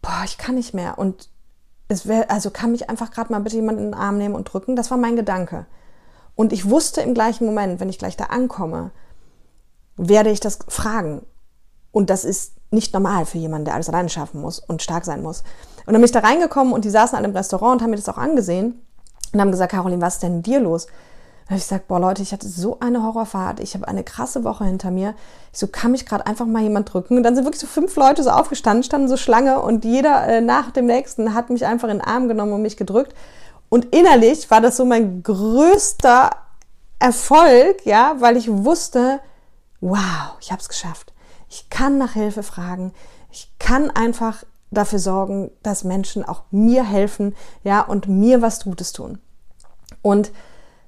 boah, 0.00 0.22
ich 0.24 0.38
kann 0.38 0.54
nicht 0.54 0.72
mehr. 0.72 0.98
Und 0.98 1.28
es 1.88 2.06
wäre, 2.06 2.30
also 2.30 2.50
kann 2.50 2.72
mich 2.72 2.88
einfach 2.88 3.10
gerade 3.10 3.32
mal 3.32 3.40
bitte 3.40 3.56
jemand 3.56 3.78
in 3.78 3.86
den 3.86 3.94
Arm 3.94 4.18
nehmen 4.18 4.34
und 4.34 4.44
drücken. 4.44 4.76
Das 4.76 4.90
war 4.90 4.98
mein 4.98 5.16
Gedanke. 5.16 5.66
Und 6.34 6.52
ich 6.52 6.70
wusste 6.70 7.02
im 7.02 7.14
gleichen 7.14 7.44
Moment, 7.44 7.80
wenn 7.80 7.90
ich 7.90 7.98
gleich 7.98 8.16
da 8.16 8.24
ankomme, 8.24 8.92
werde 9.96 10.30
ich 10.30 10.40
das 10.40 10.60
fragen. 10.68 11.26
Und 11.90 12.08
das 12.08 12.24
ist 12.24 12.54
nicht 12.70 12.94
normal 12.94 13.26
für 13.26 13.36
jemanden, 13.36 13.66
der 13.66 13.74
alles 13.74 13.90
alleine 13.90 14.08
schaffen 14.08 14.40
muss 14.40 14.58
und 14.58 14.80
stark 14.80 15.04
sein 15.04 15.22
muss. 15.22 15.40
Und 15.84 15.92
dann 15.92 15.96
bin 15.96 16.04
ich 16.04 16.12
da 16.12 16.20
reingekommen 16.20 16.72
und 16.72 16.86
die 16.86 16.90
saßen 16.90 17.18
alle 17.18 17.28
im 17.28 17.36
Restaurant 17.36 17.74
und 17.74 17.82
haben 17.82 17.90
mir 17.90 17.96
das 17.96 18.08
auch 18.08 18.16
angesehen 18.16 18.80
und 19.32 19.40
haben 19.40 19.50
gesagt, 19.50 19.72
Caroline, 19.72 20.00
was 20.00 20.14
ist 20.14 20.22
denn 20.22 20.42
dir 20.42 20.60
los? 20.60 20.86
Und 20.86 21.50
habe 21.50 21.56
ich 21.56 21.64
gesagt, 21.64 21.88
boah 21.88 21.98
Leute, 21.98 22.22
ich 22.22 22.32
hatte 22.32 22.48
so 22.48 22.78
eine 22.80 23.02
Horrorfahrt, 23.02 23.60
ich 23.60 23.74
habe 23.74 23.88
eine 23.88 24.04
krasse 24.04 24.44
Woche 24.44 24.64
hinter 24.64 24.90
mir. 24.90 25.14
Ich 25.52 25.58
so, 25.58 25.66
kann 25.66 25.92
mich 25.92 26.06
gerade 26.06 26.26
einfach 26.26 26.46
mal 26.46 26.62
jemand 26.62 26.92
drücken? 26.92 27.16
Und 27.16 27.22
dann 27.24 27.34
sind 27.34 27.44
wirklich 27.44 27.60
so 27.60 27.66
fünf 27.66 27.96
Leute 27.96 28.22
so 28.22 28.30
aufgestanden, 28.30 28.84
standen 28.84 29.08
so 29.08 29.16
Schlange 29.16 29.60
und 29.60 29.84
jeder 29.84 30.26
äh, 30.28 30.40
nach 30.40 30.70
dem 30.70 30.86
nächsten 30.86 31.34
hat 31.34 31.50
mich 31.50 31.66
einfach 31.66 31.88
in 31.88 31.98
den 31.98 32.06
Arm 32.06 32.28
genommen 32.28 32.52
und 32.52 32.62
mich 32.62 32.76
gedrückt. 32.76 33.14
Und 33.68 33.86
innerlich 33.94 34.50
war 34.50 34.60
das 34.60 34.76
so 34.76 34.84
mein 34.84 35.22
größter 35.22 36.30
Erfolg, 36.98 37.84
ja, 37.84 38.16
weil 38.18 38.36
ich 38.36 38.48
wusste, 38.48 39.20
wow, 39.80 40.36
ich 40.40 40.52
habe 40.52 40.60
es 40.60 40.68
geschafft. 40.68 41.12
Ich 41.48 41.68
kann 41.68 41.98
nach 41.98 42.12
Hilfe 42.12 42.42
fragen. 42.42 42.92
Ich 43.30 43.50
kann 43.58 43.90
einfach 43.90 44.44
dafür 44.72 44.98
sorgen, 44.98 45.50
dass 45.62 45.84
Menschen 45.84 46.24
auch 46.24 46.42
mir 46.50 46.84
helfen, 46.84 47.34
ja, 47.62 47.80
und 47.82 48.08
mir 48.08 48.42
was 48.42 48.64
Gutes 48.64 48.92
tun. 48.92 49.18
Und 50.02 50.32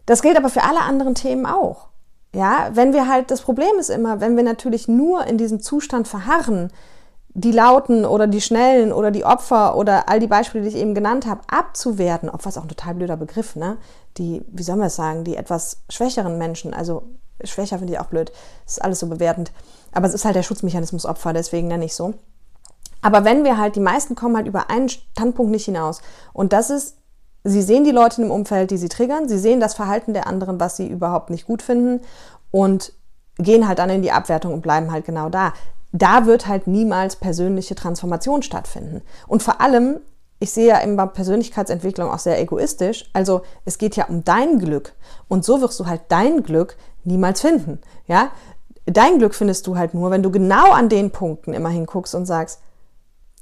das 0.06 0.22
gilt 0.22 0.36
aber 0.36 0.48
für 0.48 0.64
alle 0.64 0.80
anderen 0.80 1.14
Themen 1.14 1.46
auch. 1.46 1.88
Ja, 2.34 2.70
wenn 2.72 2.92
wir 2.92 3.08
halt, 3.08 3.30
das 3.30 3.42
Problem 3.42 3.78
ist 3.78 3.90
immer, 3.90 4.20
wenn 4.20 4.36
wir 4.36 4.42
natürlich 4.42 4.88
nur 4.88 5.24
in 5.26 5.38
diesem 5.38 5.60
Zustand 5.60 6.08
verharren, 6.08 6.72
die 7.28 7.52
Lauten 7.52 8.04
oder 8.04 8.26
die 8.26 8.40
Schnellen 8.40 8.92
oder 8.92 9.10
die 9.10 9.24
Opfer 9.24 9.76
oder 9.76 10.08
all 10.08 10.20
die 10.20 10.26
Beispiele, 10.26 10.64
die 10.64 10.70
ich 10.70 10.76
eben 10.76 10.94
genannt 10.94 11.26
habe, 11.26 11.42
abzuwerten, 11.48 12.28
Opfer 12.30 12.48
ist 12.48 12.58
auch 12.58 12.62
ein 12.62 12.68
total 12.68 12.94
blöder 12.94 13.16
Begriff, 13.16 13.56
ne? 13.56 13.76
Die, 14.18 14.42
wie 14.48 14.62
soll 14.62 14.76
man 14.76 14.86
es 14.86 14.96
sagen, 14.96 15.24
die 15.24 15.36
etwas 15.36 15.82
schwächeren 15.88 16.38
Menschen, 16.38 16.74
also 16.74 17.02
schwächer 17.42 17.78
finde 17.78 17.92
ich 17.92 17.98
auch 17.98 18.06
blöd, 18.06 18.32
das 18.64 18.74
ist 18.74 18.82
alles 18.82 19.00
so 19.00 19.08
bewertend, 19.08 19.52
aber 19.92 20.06
es 20.06 20.14
ist 20.14 20.24
halt 20.24 20.36
der 20.36 20.44
Schutzmechanismus 20.44 21.06
Opfer, 21.06 21.32
deswegen 21.32 21.68
nenne 21.68 21.84
ich 21.84 21.94
so. 21.94 22.14
Aber 23.04 23.26
wenn 23.26 23.44
wir 23.44 23.58
halt, 23.58 23.76
die 23.76 23.80
meisten 23.80 24.14
kommen 24.14 24.34
halt 24.34 24.46
über 24.46 24.70
einen 24.70 24.88
Standpunkt 24.88 25.52
nicht 25.52 25.66
hinaus. 25.66 26.00
Und 26.32 26.54
das 26.54 26.70
ist, 26.70 26.96
sie 27.44 27.60
sehen 27.60 27.84
die 27.84 27.90
Leute 27.90 28.22
im 28.22 28.30
Umfeld, 28.30 28.70
die 28.70 28.78
sie 28.78 28.88
triggern, 28.88 29.28
sie 29.28 29.38
sehen 29.38 29.60
das 29.60 29.74
Verhalten 29.74 30.14
der 30.14 30.26
anderen, 30.26 30.58
was 30.58 30.78
sie 30.78 30.88
überhaupt 30.88 31.28
nicht 31.28 31.46
gut 31.46 31.60
finden 31.60 32.00
und 32.50 32.94
gehen 33.36 33.68
halt 33.68 33.78
dann 33.78 33.90
in 33.90 34.00
die 34.00 34.10
Abwertung 34.10 34.54
und 34.54 34.62
bleiben 34.62 34.90
halt 34.90 35.04
genau 35.04 35.28
da. 35.28 35.52
Da 35.92 36.24
wird 36.24 36.46
halt 36.46 36.66
niemals 36.66 37.16
persönliche 37.16 37.74
Transformation 37.74 38.42
stattfinden. 38.42 39.02
Und 39.28 39.42
vor 39.42 39.60
allem, 39.60 40.00
ich 40.38 40.52
sehe 40.52 40.68
ja 40.68 40.78
immer 40.78 41.06
Persönlichkeitsentwicklung 41.06 42.10
auch 42.10 42.18
sehr 42.18 42.40
egoistisch. 42.40 43.10
Also 43.12 43.42
es 43.66 43.76
geht 43.76 43.96
ja 43.96 44.06
um 44.06 44.24
dein 44.24 44.58
Glück. 44.58 44.94
Und 45.28 45.44
so 45.44 45.60
wirst 45.60 45.78
du 45.78 45.84
halt 45.84 46.00
dein 46.08 46.42
Glück 46.42 46.78
niemals 47.04 47.42
finden. 47.42 47.80
Ja? 48.06 48.30
Dein 48.86 49.18
Glück 49.18 49.34
findest 49.34 49.66
du 49.66 49.76
halt 49.76 49.92
nur, 49.92 50.10
wenn 50.10 50.22
du 50.22 50.30
genau 50.30 50.72
an 50.72 50.88
den 50.88 51.10
Punkten 51.10 51.52
immer 51.52 51.68
hinguckst 51.68 52.14
und 52.14 52.24
sagst, 52.24 52.62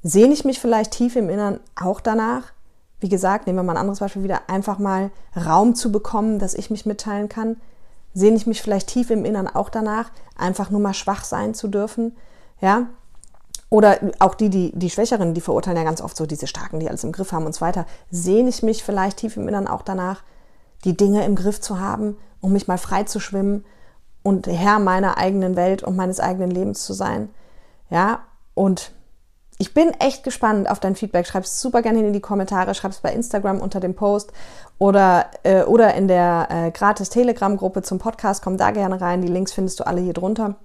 sehne 0.02 0.34
ich 0.34 0.44
mich 0.44 0.60
vielleicht 0.60 0.92
tief 0.92 1.16
im 1.16 1.28
Innern 1.28 1.60
auch 1.80 2.00
danach? 2.00 2.52
Wie 3.00 3.08
gesagt, 3.08 3.46
nehmen 3.46 3.58
wir 3.58 3.62
mal 3.64 3.72
ein 3.72 3.80
anderes 3.80 4.00
Beispiel 4.00 4.22
wieder, 4.22 4.42
einfach 4.48 4.78
mal 4.78 5.10
Raum 5.36 5.74
zu 5.74 5.90
bekommen, 5.90 6.38
dass 6.38 6.54
ich 6.54 6.70
mich 6.70 6.86
mitteilen 6.86 7.28
kann. 7.28 7.56
Sehne 8.14 8.36
ich 8.36 8.46
mich 8.46 8.62
vielleicht 8.62 8.88
tief 8.88 9.10
im 9.10 9.24
Innern 9.24 9.48
auch 9.48 9.70
danach, 9.70 10.10
einfach 10.36 10.70
nur 10.70 10.80
mal 10.80 10.94
schwach 10.94 11.24
sein 11.24 11.54
zu 11.54 11.68
dürfen? 11.68 12.16
Ja? 12.60 12.86
Oder 13.70 13.98
auch 14.18 14.34
die, 14.34 14.50
die, 14.50 14.70
die 14.74 14.90
Schwächeren, 14.90 15.34
die 15.34 15.40
verurteilen 15.40 15.78
ja 15.78 15.84
ganz 15.84 16.00
oft 16.02 16.16
so 16.16 16.26
diese 16.26 16.46
Starken, 16.46 16.78
die 16.78 16.88
alles 16.88 17.04
im 17.04 17.12
Griff 17.12 17.32
haben 17.32 17.46
und 17.46 17.54
so 17.54 17.62
weiter. 17.62 17.86
Sehne 18.10 18.50
ich 18.50 18.62
mich 18.62 18.84
vielleicht 18.84 19.16
tief 19.16 19.36
im 19.36 19.48
Innern 19.48 19.66
auch 19.66 19.82
danach, 19.82 20.22
die 20.84 20.96
Dinge 20.96 21.24
im 21.24 21.36
Griff 21.36 21.60
zu 21.60 21.80
haben, 21.80 22.16
um 22.40 22.52
mich 22.52 22.68
mal 22.68 22.76
frei 22.76 23.04
zu 23.04 23.18
schwimmen 23.18 23.64
und 24.22 24.46
Herr 24.46 24.78
meiner 24.78 25.16
eigenen 25.16 25.56
Welt 25.56 25.82
und 25.82 25.96
meines 25.96 26.20
eigenen 26.20 26.50
Lebens 26.50 26.84
zu 26.84 26.92
sein? 26.92 27.30
Ja? 27.88 28.20
Und 28.54 28.92
ich 29.58 29.74
bin 29.74 29.92
echt 30.00 30.24
gespannt 30.24 30.68
auf 30.68 30.80
dein 30.80 30.96
Feedback. 30.96 31.26
Schreib 31.26 31.44
es 31.44 31.60
super 31.60 31.82
gerne 31.82 32.00
in 32.00 32.12
die 32.12 32.20
Kommentare, 32.20 32.74
schreib 32.74 32.92
es 32.92 33.00
bei 33.00 33.12
Instagram 33.12 33.60
unter 33.60 33.80
dem 33.80 33.94
Post 33.94 34.32
oder, 34.78 35.26
äh, 35.44 35.62
oder 35.64 35.94
in 35.94 36.08
der 36.08 36.48
äh, 36.50 36.70
gratis 36.70 37.10
Telegram-Gruppe 37.10 37.82
zum 37.82 37.98
Podcast. 37.98 38.42
Komm 38.42 38.56
da 38.56 38.70
gerne 38.70 39.00
rein. 39.00 39.22
Die 39.22 39.28
Links 39.28 39.52
findest 39.52 39.80
du 39.80 39.86
alle 39.86 40.00
hier 40.00 40.14
drunter. 40.14 40.56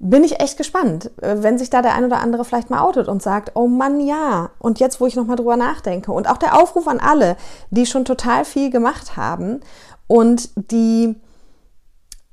Bin 0.00 0.24
ich 0.24 0.40
echt 0.40 0.56
gespannt, 0.56 1.10
äh, 1.22 1.36
wenn 1.38 1.58
sich 1.58 1.70
da 1.70 1.80
der 1.80 1.94
ein 1.94 2.04
oder 2.04 2.18
andere 2.18 2.44
vielleicht 2.44 2.70
mal 2.70 2.80
outet 2.80 3.08
und 3.08 3.22
sagt, 3.22 3.52
oh 3.54 3.68
Mann, 3.68 4.00
ja. 4.00 4.50
Und 4.58 4.80
jetzt, 4.80 5.00
wo 5.00 5.06
ich 5.06 5.14
nochmal 5.14 5.36
drüber 5.36 5.56
nachdenke. 5.56 6.12
Und 6.12 6.28
auch 6.28 6.38
der 6.38 6.60
Aufruf 6.60 6.88
an 6.88 6.98
alle, 6.98 7.36
die 7.70 7.86
schon 7.86 8.04
total 8.04 8.44
viel 8.44 8.70
gemacht 8.70 9.16
haben 9.16 9.60
und 10.08 10.50
die 10.56 11.14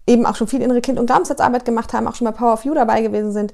eben 0.08 0.26
auch 0.26 0.36
schon 0.36 0.48
viel 0.48 0.62
innere 0.62 0.82
Kind- 0.82 1.00
und 1.00 1.06
Glaubenssatzarbeit 1.06 1.64
gemacht 1.64 1.94
haben, 1.94 2.08
auch 2.08 2.16
schon 2.16 2.26
bei 2.26 2.32
Power 2.32 2.54
of 2.54 2.66
You 2.66 2.74
dabei 2.74 3.02
gewesen 3.02 3.32
sind 3.32 3.54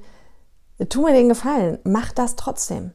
tu 0.89 1.03
mir 1.03 1.13
den 1.13 1.29
Gefallen, 1.29 1.79
mach 1.83 2.11
das 2.11 2.35
trotzdem. 2.35 2.93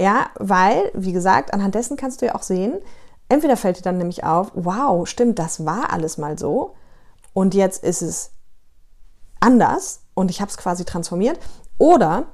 Ja, 0.00 0.26
weil, 0.38 0.90
wie 0.94 1.12
gesagt, 1.12 1.54
anhand 1.54 1.74
dessen 1.74 1.96
kannst 1.96 2.22
du 2.22 2.26
ja 2.26 2.34
auch 2.34 2.42
sehen, 2.42 2.74
entweder 3.28 3.56
fällt 3.56 3.78
dir 3.78 3.82
dann 3.82 3.98
nämlich 3.98 4.24
auf, 4.24 4.50
wow, 4.54 5.06
stimmt, 5.08 5.38
das 5.38 5.64
war 5.64 5.92
alles 5.92 6.18
mal 6.18 6.38
so 6.38 6.74
und 7.32 7.54
jetzt 7.54 7.82
ist 7.82 8.02
es 8.02 8.32
anders 9.40 10.02
und 10.14 10.30
ich 10.30 10.40
habe 10.40 10.50
es 10.50 10.56
quasi 10.56 10.84
transformiert. 10.84 11.38
Oder 11.78 12.24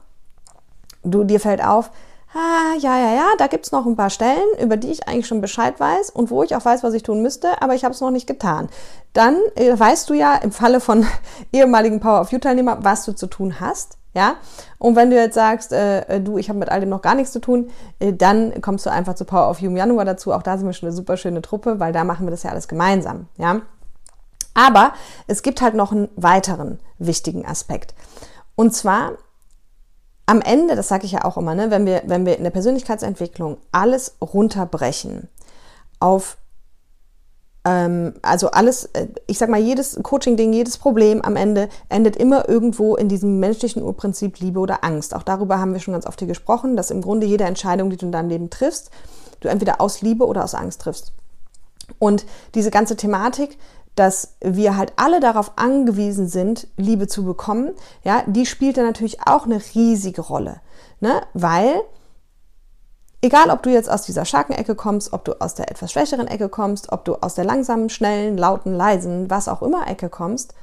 du 1.02 1.24
dir 1.24 1.40
fällt 1.40 1.64
auf, 1.64 1.90
ah, 2.34 2.74
ja, 2.78 2.98
ja, 2.98 3.14
ja, 3.14 3.26
da 3.38 3.46
gibt 3.46 3.66
es 3.66 3.72
noch 3.72 3.86
ein 3.86 3.96
paar 3.96 4.10
Stellen, 4.10 4.44
über 4.60 4.76
die 4.76 4.90
ich 4.90 5.08
eigentlich 5.08 5.26
schon 5.26 5.40
Bescheid 5.40 5.78
weiß 5.78 6.10
und 6.10 6.30
wo 6.30 6.42
ich 6.42 6.54
auch 6.56 6.64
weiß, 6.64 6.82
was 6.82 6.94
ich 6.94 7.02
tun 7.02 7.22
müsste, 7.22 7.62
aber 7.62 7.74
ich 7.74 7.84
habe 7.84 7.94
es 7.94 8.00
noch 8.00 8.10
nicht 8.10 8.26
getan. 8.26 8.68
Dann 9.12 9.36
äh, 9.54 9.78
weißt 9.78 10.10
du 10.10 10.14
ja 10.14 10.36
im 10.36 10.52
Falle 10.52 10.80
von 10.80 11.06
ehemaligen 11.52 12.00
Power 12.00 12.20
of 12.20 12.32
You-Teilnehmer, 12.32 12.78
was 12.82 13.04
du 13.04 13.12
zu 13.12 13.26
tun 13.26 13.60
hast. 13.60 13.97
Ja? 14.18 14.34
Und 14.78 14.96
wenn 14.96 15.10
du 15.10 15.16
jetzt 15.16 15.36
sagst, 15.36 15.72
äh, 15.72 16.00
äh, 16.00 16.20
du, 16.20 16.38
ich 16.38 16.48
habe 16.48 16.58
mit 16.58 16.70
all 16.70 16.80
dem 16.80 16.88
noch 16.88 17.02
gar 17.02 17.14
nichts 17.14 17.30
zu 17.30 17.40
tun, 17.40 17.70
äh, 18.00 18.12
dann 18.12 18.60
kommst 18.60 18.84
du 18.84 18.90
einfach 18.90 19.14
zu 19.14 19.24
Power 19.24 19.48
of 19.48 19.62
im 19.62 19.76
Januar 19.76 20.04
dazu. 20.04 20.32
Auch 20.32 20.42
da 20.42 20.58
sind 20.58 20.66
wir 20.66 20.72
schon 20.72 20.88
eine 20.88 20.96
super 20.96 21.16
schöne 21.16 21.40
Truppe, 21.40 21.78
weil 21.78 21.92
da 21.92 22.02
machen 22.02 22.26
wir 22.26 22.32
das 22.32 22.42
ja 22.42 22.50
alles 22.50 22.66
gemeinsam. 22.66 23.28
Ja? 23.36 23.60
Aber 24.54 24.92
es 25.28 25.42
gibt 25.42 25.62
halt 25.62 25.76
noch 25.76 25.92
einen 25.92 26.08
weiteren 26.16 26.80
wichtigen 26.98 27.46
Aspekt. 27.46 27.94
Und 28.56 28.74
zwar 28.74 29.12
am 30.26 30.40
Ende, 30.40 30.74
das 30.74 30.88
sage 30.88 31.06
ich 31.06 31.12
ja 31.12 31.24
auch 31.24 31.36
immer, 31.36 31.54
ne, 31.54 31.70
wenn, 31.70 31.86
wir, 31.86 32.02
wenn 32.06 32.26
wir 32.26 32.36
in 32.36 32.42
der 32.42 32.50
Persönlichkeitsentwicklung 32.50 33.58
alles 33.70 34.16
runterbrechen 34.20 35.28
auf 36.00 36.38
also 38.22 38.50
alles, 38.50 38.86
äh, 38.92 39.08
ich 39.26 39.38
sag 39.38 39.48
mal, 39.48 39.60
jedes 39.60 39.98
Coaching-Ding, 40.02 40.52
jedes 40.52 40.78
Problem 40.78 41.22
am 41.22 41.36
Ende 41.36 41.68
endet 41.88 42.16
immer 42.16 42.48
irgendwo 42.48 42.96
in 42.96 43.08
diesem 43.08 43.40
menschlichen 43.40 43.82
Urprinzip 43.82 44.38
Liebe 44.40 44.60
oder 44.60 44.84
Angst. 44.84 45.14
Auch 45.14 45.22
darüber 45.22 45.58
haben 45.58 45.72
wir 45.72 45.80
schon 45.80 45.94
ganz 45.94 46.06
oft 46.06 46.18
hier 46.18 46.28
gesprochen, 46.28 46.76
dass 46.76 46.90
im 46.90 47.02
Grunde 47.02 47.26
jede 47.26 47.44
Entscheidung, 47.44 47.90
die 47.90 47.96
du 47.96 48.06
in 48.06 48.12
deinem 48.12 48.28
Leben 48.28 48.50
triffst, 48.50 48.90
du 49.40 49.48
entweder 49.48 49.80
aus 49.80 50.02
Liebe 50.02 50.26
oder 50.26 50.44
aus 50.44 50.54
Angst 50.54 50.82
triffst. 50.82 51.12
Und 51.98 52.26
diese 52.54 52.70
ganze 52.70 52.96
Thematik, 52.96 53.58
dass 53.94 54.34
wir 54.40 54.76
halt 54.76 54.92
alle 54.96 55.20
darauf 55.20 55.52
angewiesen 55.56 56.28
sind, 56.28 56.68
Liebe 56.76 57.08
zu 57.08 57.24
bekommen, 57.24 57.72
ja, 58.04 58.22
die 58.26 58.46
spielt 58.46 58.76
dann 58.76 58.86
natürlich 58.86 59.20
auch 59.26 59.44
eine 59.44 59.60
riesige 59.74 60.20
Rolle, 60.20 60.60
ne? 61.00 61.22
Weil 61.34 61.80
Egal, 63.20 63.50
ob 63.50 63.62
du 63.62 63.70
jetzt 63.70 63.90
aus 63.90 64.02
dieser 64.02 64.24
starken 64.24 64.52
Ecke 64.52 64.76
kommst, 64.76 65.12
ob 65.12 65.24
du 65.24 65.40
aus 65.40 65.54
der 65.54 65.70
etwas 65.70 65.90
schwächeren 65.90 66.28
Ecke 66.28 66.48
kommst, 66.48 66.92
ob 66.92 67.04
du 67.04 67.16
aus 67.16 67.34
der 67.34 67.44
langsamen, 67.44 67.90
schnellen, 67.90 68.38
lauten, 68.38 68.72
leisen, 68.72 69.28
was 69.28 69.48
auch 69.48 69.62
immer 69.62 69.88
Ecke 69.88 70.08
kommst, 70.08 70.54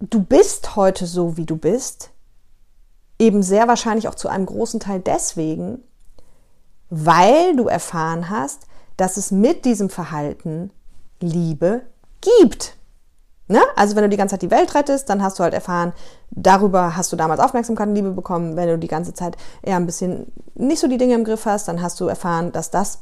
du 0.00 0.22
bist 0.22 0.76
heute 0.76 1.06
so, 1.06 1.36
wie 1.36 1.46
du 1.46 1.56
bist, 1.56 2.10
eben 3.18 3.42
sehr 3.42 3.66
wahrscheinlich 3.66 4.08
auch 4.08 4.14
zu 4.14 4.28
einem 4.28 4.46
großen 4.46 4.78
Teil 4.78 5.00
deswegen, 5.00 5.82
weil 6.90 7.56
du 7.56 7.66
erfahren 7.68 8.28
hast, 8.28 8.66
dass 8.96 9.16
es 9.16 9.30
mit 9.30 9.64
diesem 9.64 9.90
Verhalten 9.90 10.70
Liebe 11.20 11.82
gibt. 12.20 12.77
Ne? 13.48 13.60
Also 13.76 13.96
wenn 13.96 14.02
du 14.02 14.10
die 14.10 14.18
ganze 14.18 14.34
Zeit 14.34 14.42
die 14.42 14.50
Welt 14.50 14.74
rettest, 14.74 15.08
dann 15.08 15.22
hast 15.22 15.38
du 15.38 15.42
halt 15.42 15.54
erfahren, 15.54 15.94
darüber 16.30 16.96
hast 16.96 17.10
du 17.12 17.16
damals 17.16 17.40
Aufmerksamkeit 17.40 17.88
und 17.88 17.94
Liebe 17.94 18.10
bekommen. 18.10 18.56
Wenn 18.56 18.68
du 18.68 18.78
die 18.78 18.88
ganze 18.88 19.14
Zeit 19.14 19.36
eher 19.62 19.76
ein 19.76 19.86
bisschen 19.86 20.30
nicht 20.54 20.80
so 20.80 20.86
die 20.86 20.98
Dinge 20.98 21.14
im 21.14 21.24
Griff 21.24 21.46
hast, 21.46 21.66
dann 21.66 21.80
hast 21.80 21.98
du 21.98 22.06
erfahren, 22.06 22.52
dass 22.52 22.70
das 22.70 23.00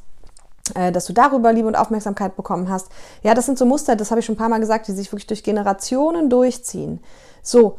äh, 0.74 0.92
dass 0.92 1.06
du 1.06 1.12
darüber 1.12 1.52
Liebe 1.52 1.68
und 1.68 1.76
Aufmerksamkeit 1.76 2.36
bekommen 2.36 2.68
hast. 2.68 2.88
Ja, 3.22 3.34
das 3.34 3.46
sind 3.46 3.58
so 3.58 3.66
Muster, 3.66 3.96
das 3.96 4.10
habe 4.10 4.20
ich 4.20 4.26
schon 4.26 4.34
ein 4.34 4.38
paar 4.38 4.48
Mal 4.48 4.60
gesagt, 4.60 4.88
die 4.88 4.92
sich 4.92 5.12
wirklich 5.12 5.26
durch 5.26 5.42
Generationen 5.42 6.30
durchziehen. 6.30 7.00
So, 7.42 7.78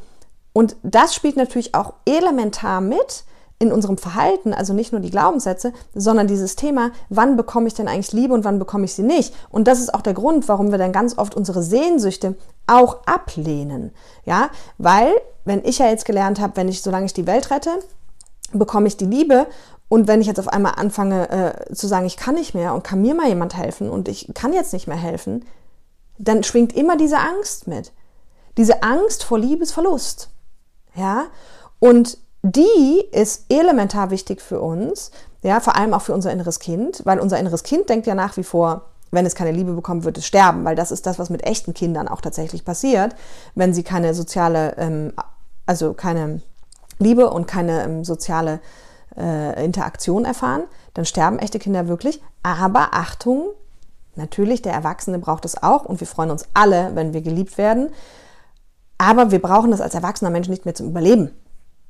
und 0.54 0.76
das 0.84 1.14
spielt 1.14 1.38
natürlich 1.38 1.76
auch 1.76 1.94
elementar 2.06 2.82
mit, 2.82 3.26
in 3.60 3.72
unserem 3.72 3.98
Verhalten, 3.98 4.54
also 4.54 4.74
nicht 4.74 4.92
nur 4.92 5.02
die 5.02 5.10
Glaubenssätze, 5.10 5.74
sondern 5.96 6.28
dieses 6.28 6.56
Thema, 6.56 6.92
wann 7.10 7.38
bekomme 7.38 7.68
ich 7.68 7.74
denn 7.74 7.88
eigentlich 7.88 8.14
Liebe 8.14 8.34
und 8.34 8.44
wann 8.44 8.60
bekomme 8.60 8.86
ich 8.86 8.94
sie 8.94 9.04
nicht? 9.04 9.34
Und 9.50 9.68
das 9.68 9.80
ist 9.80 9.94
auch 9.94 10.02
der 10.02 10.14
Grund, 10.14 10.48
warum 10.48 10.72
wir 10.72 10.78
dann 10.78 10.92
ganz 10.92 11.18
oft 11.18 11.36
unsere 11.36 11.64
Sehnsüchte 11.64 12.36
auch 12.68 13.06
ablehnen. 13.06 13.92
Ja, 14.26 14.50
weil, 14.78 15.12
wenn 15.44 15.66
ich 15.66 15.80
ja 15.80 15.88
jetzt 15.88 16.06
gelernt 16.06 16.40
habe, 16.40 16.56
wenn 16.56 16.70
ich, 16.70 16.82
solange 16.84 17.08
ich 17.08 17.14
die 17.14 17.26
Welt 17.26 17.50
rette, 17.50 17.72
bekomme 18.54 18.88
ich 18.88 18.98
die 18.98 19.06
Liebe 19.06 19.48
und 19.90 20.08
wenn 20.08 20.22
ich 20.22 20.28
jetzt 20.28 20.40
auf 20.40 20.50
einmal 20.50 20.74
anfange 20.76 21.30
äh, 21.30 21.74
zu 21.74 21.88
sagen, 21.88 22.06
ich 22.06 22.18
kann 22.18 22.36
nicht 22.36 22.54
mehr 22.54 22.76
und 22.76 22.84
kann 22.84 23.02
mir 23.02 23.16
mal 23.16 23.28
jemand 23.28 23.58
helfen 23.58 23.90
und 23.90 24.08
ich 24.08 24.32
kann 24.36 24.54
jetzt 24.54 24.74
nicht 24.74 24.88
mehr 24.88 24.98
helfen, 24.98 25.46
dann 26.20 26.44
schwingt 26.44 26.76
immer 26.76 26.98
diese 26.98 27.18
Angst 27.18 27.68
mit. 27.68 27.92
Diese 28.58 28.84
Angst 28.84 29.24
vor 29.24 29.40
Liebesverlust. 29.40 30.30
Ja, 30.96 31.26
und 31.80 32.18
die 32.52 33.04
ist 33.12 33.46
elementar 33.50 34.10
wichtig 34.10 34.42
für 34.42 34.62
uns, 34.62 35.12
ja, 35.42 35.60
vor 35.60 35.76
allem 35.76 35.94
auch 35.94 36.02
für 36.02 36.14
unser 36.14 36.32
inneres 36.32 36.60
Kind, 36.60 37.02
weil 37.06 37.20
unser 37.20 37.40
inneres 37.40 37.64
Kind 37.64 37.90
denkt 37.90 38.08
ja 38.08 38.16
nach 38.16 38.38
wie 38.38 38.44
vor, 38.44 38.86
wenn 39.12 39.26
es 39.26 39.36
keine 39.36 39.52
Liebe 39.52 39.74
bekommt, 39.74 40.04
wird 40.04 40.18
es 40.18 40.26
sterben, 40.26 40.66
weil 40.66 40.76
das 40.76 40.92
ist 40.92 41.06
das, 41.06 41.20
was 41.20 41.30
mit 41.30 41.44
echten 41.44 41.74
Kindern 41.74 42.08
auch 42.08 42.22
tatsächlich 42.22 42.66
passiert, 42.66 43.16
wenn 43.56 43.74
sie 43.74 43.84
keine 43.84 44.14
soziale, 44.14 44.76
ähm, 44.78 45.14
also 45.66 45.94
keine 45.94 46.42
Liebe 47.00 47.30
und 47.30 47.48
keine 47.48 47.84
ähm, 47.84 48.04
soziale 48.04 48.60
äh, 49.18 49.64
Interaktion 49.64 50.26
erfahren, 50.26 50.64
dann 50.94 51.06
sterben 51.06 51.40
echte 51.40 51.60
Kinder 51.60 51.88
wirklich. 51.88 52.22
Aber 52.44 52.90
Achtung, 52.92 53.48
natürlich, 54.16 54.62
der 54.62 54.74
Erwachsene 54.74 55.20
braucht 55.20 55.46
es 55.46 55.62
auch 55.62 55.86
und 55.86 56.00
wir 56.00 56.08
freuen 56.08 56.32
uns 56.32 56.46
alle, 56.54 56.92
wenn 56.96 57.14
wir 57.14 57.22
geliebt 57.22 57.58
werden. 57.58 57.90
Aber 58.98 59.32
wir 59.32 59.42
brauchen 59.42 59.72
das 59.72 59.82
als 59.82 59.94
erwachsener 59.94 60.32
Mensch 60.32 60.50
nicht 60.50 60.66
mehr 60.66 60.76
zum 60.76 60.88
Überleben. 60.88 61.32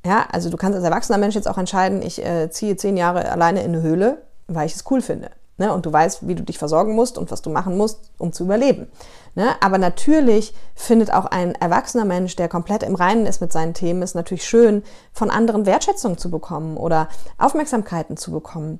Ja, 0.07 0.25
also 0.31 0.49
du 0.49 0.55
kannst 0.55 0.77
als 0.77 0.85
erwachsener 0.85 1.17
Mensch 1.17 1.35
jetzt 1.35 1.49
auch 1.49 1.57
entscheiden, 1.57 2.01
ich 2.01 2.23
äh, 2.23 2.49
ziehe 2.49 2.77
zehn 2.77 2.95
Jahre 2.95 3.29
alleine 3.29 3.61
in 3.63 3.73
eine 3.73 3.81
Höhle, 3.81 4.21
weil 4.47 4.65
ich 4.65 4.73
es 4.73 4.85
cool 4.89 5.01
finde. 5.01 5.31
Ne? 5.57 5.73
Und 5.73 5.85
du 5.85 5.91
weißt, 5.91 6.25
wie 6.25 6.35
du 6.35 6.43
dich 6.43 6.57
versorgen 6.57 6.95
musst 6.95 7.17
und 7.17 7.29
was 7.29 7.41
du 7.41 7.49
machen 7.49 7.75
musst, 7.75 8.09
um 8.17 8.31
zu 8.31 8.45
überleben. 8.45 8.87
Ne? 9.35 9.49
Aber 9.59 9.77
natürlich 9.77 10.53
findet 10.75 11.11
auch 11.11 11.25
ein 11.25 11.55
erwachsener 11.55 12.05
Mensch, 12.05 12.37
der 12.37 12.47
komplett 12.47 12.83
im 12.83 12.95
Reinen 12.95 13.25
ist 13.25 13.41
mit 13.41 13.51
seinen 13.51 13.73
Themen, 13.73 14.01
es 14.01 14.15
natürlich 14.15 14.47
schön, 14.47 14.81
von 15.11 15.29
anderen 15.29 15.65
Wertschätzung 15.65 16.17
zu 16.17 16.31
bekommen 16.31 16.77
oder 16.77 17.09
Aufmerksamkeiten 17.37 18.15
zu 18.15 18.31
bekommen. 18.31 18.79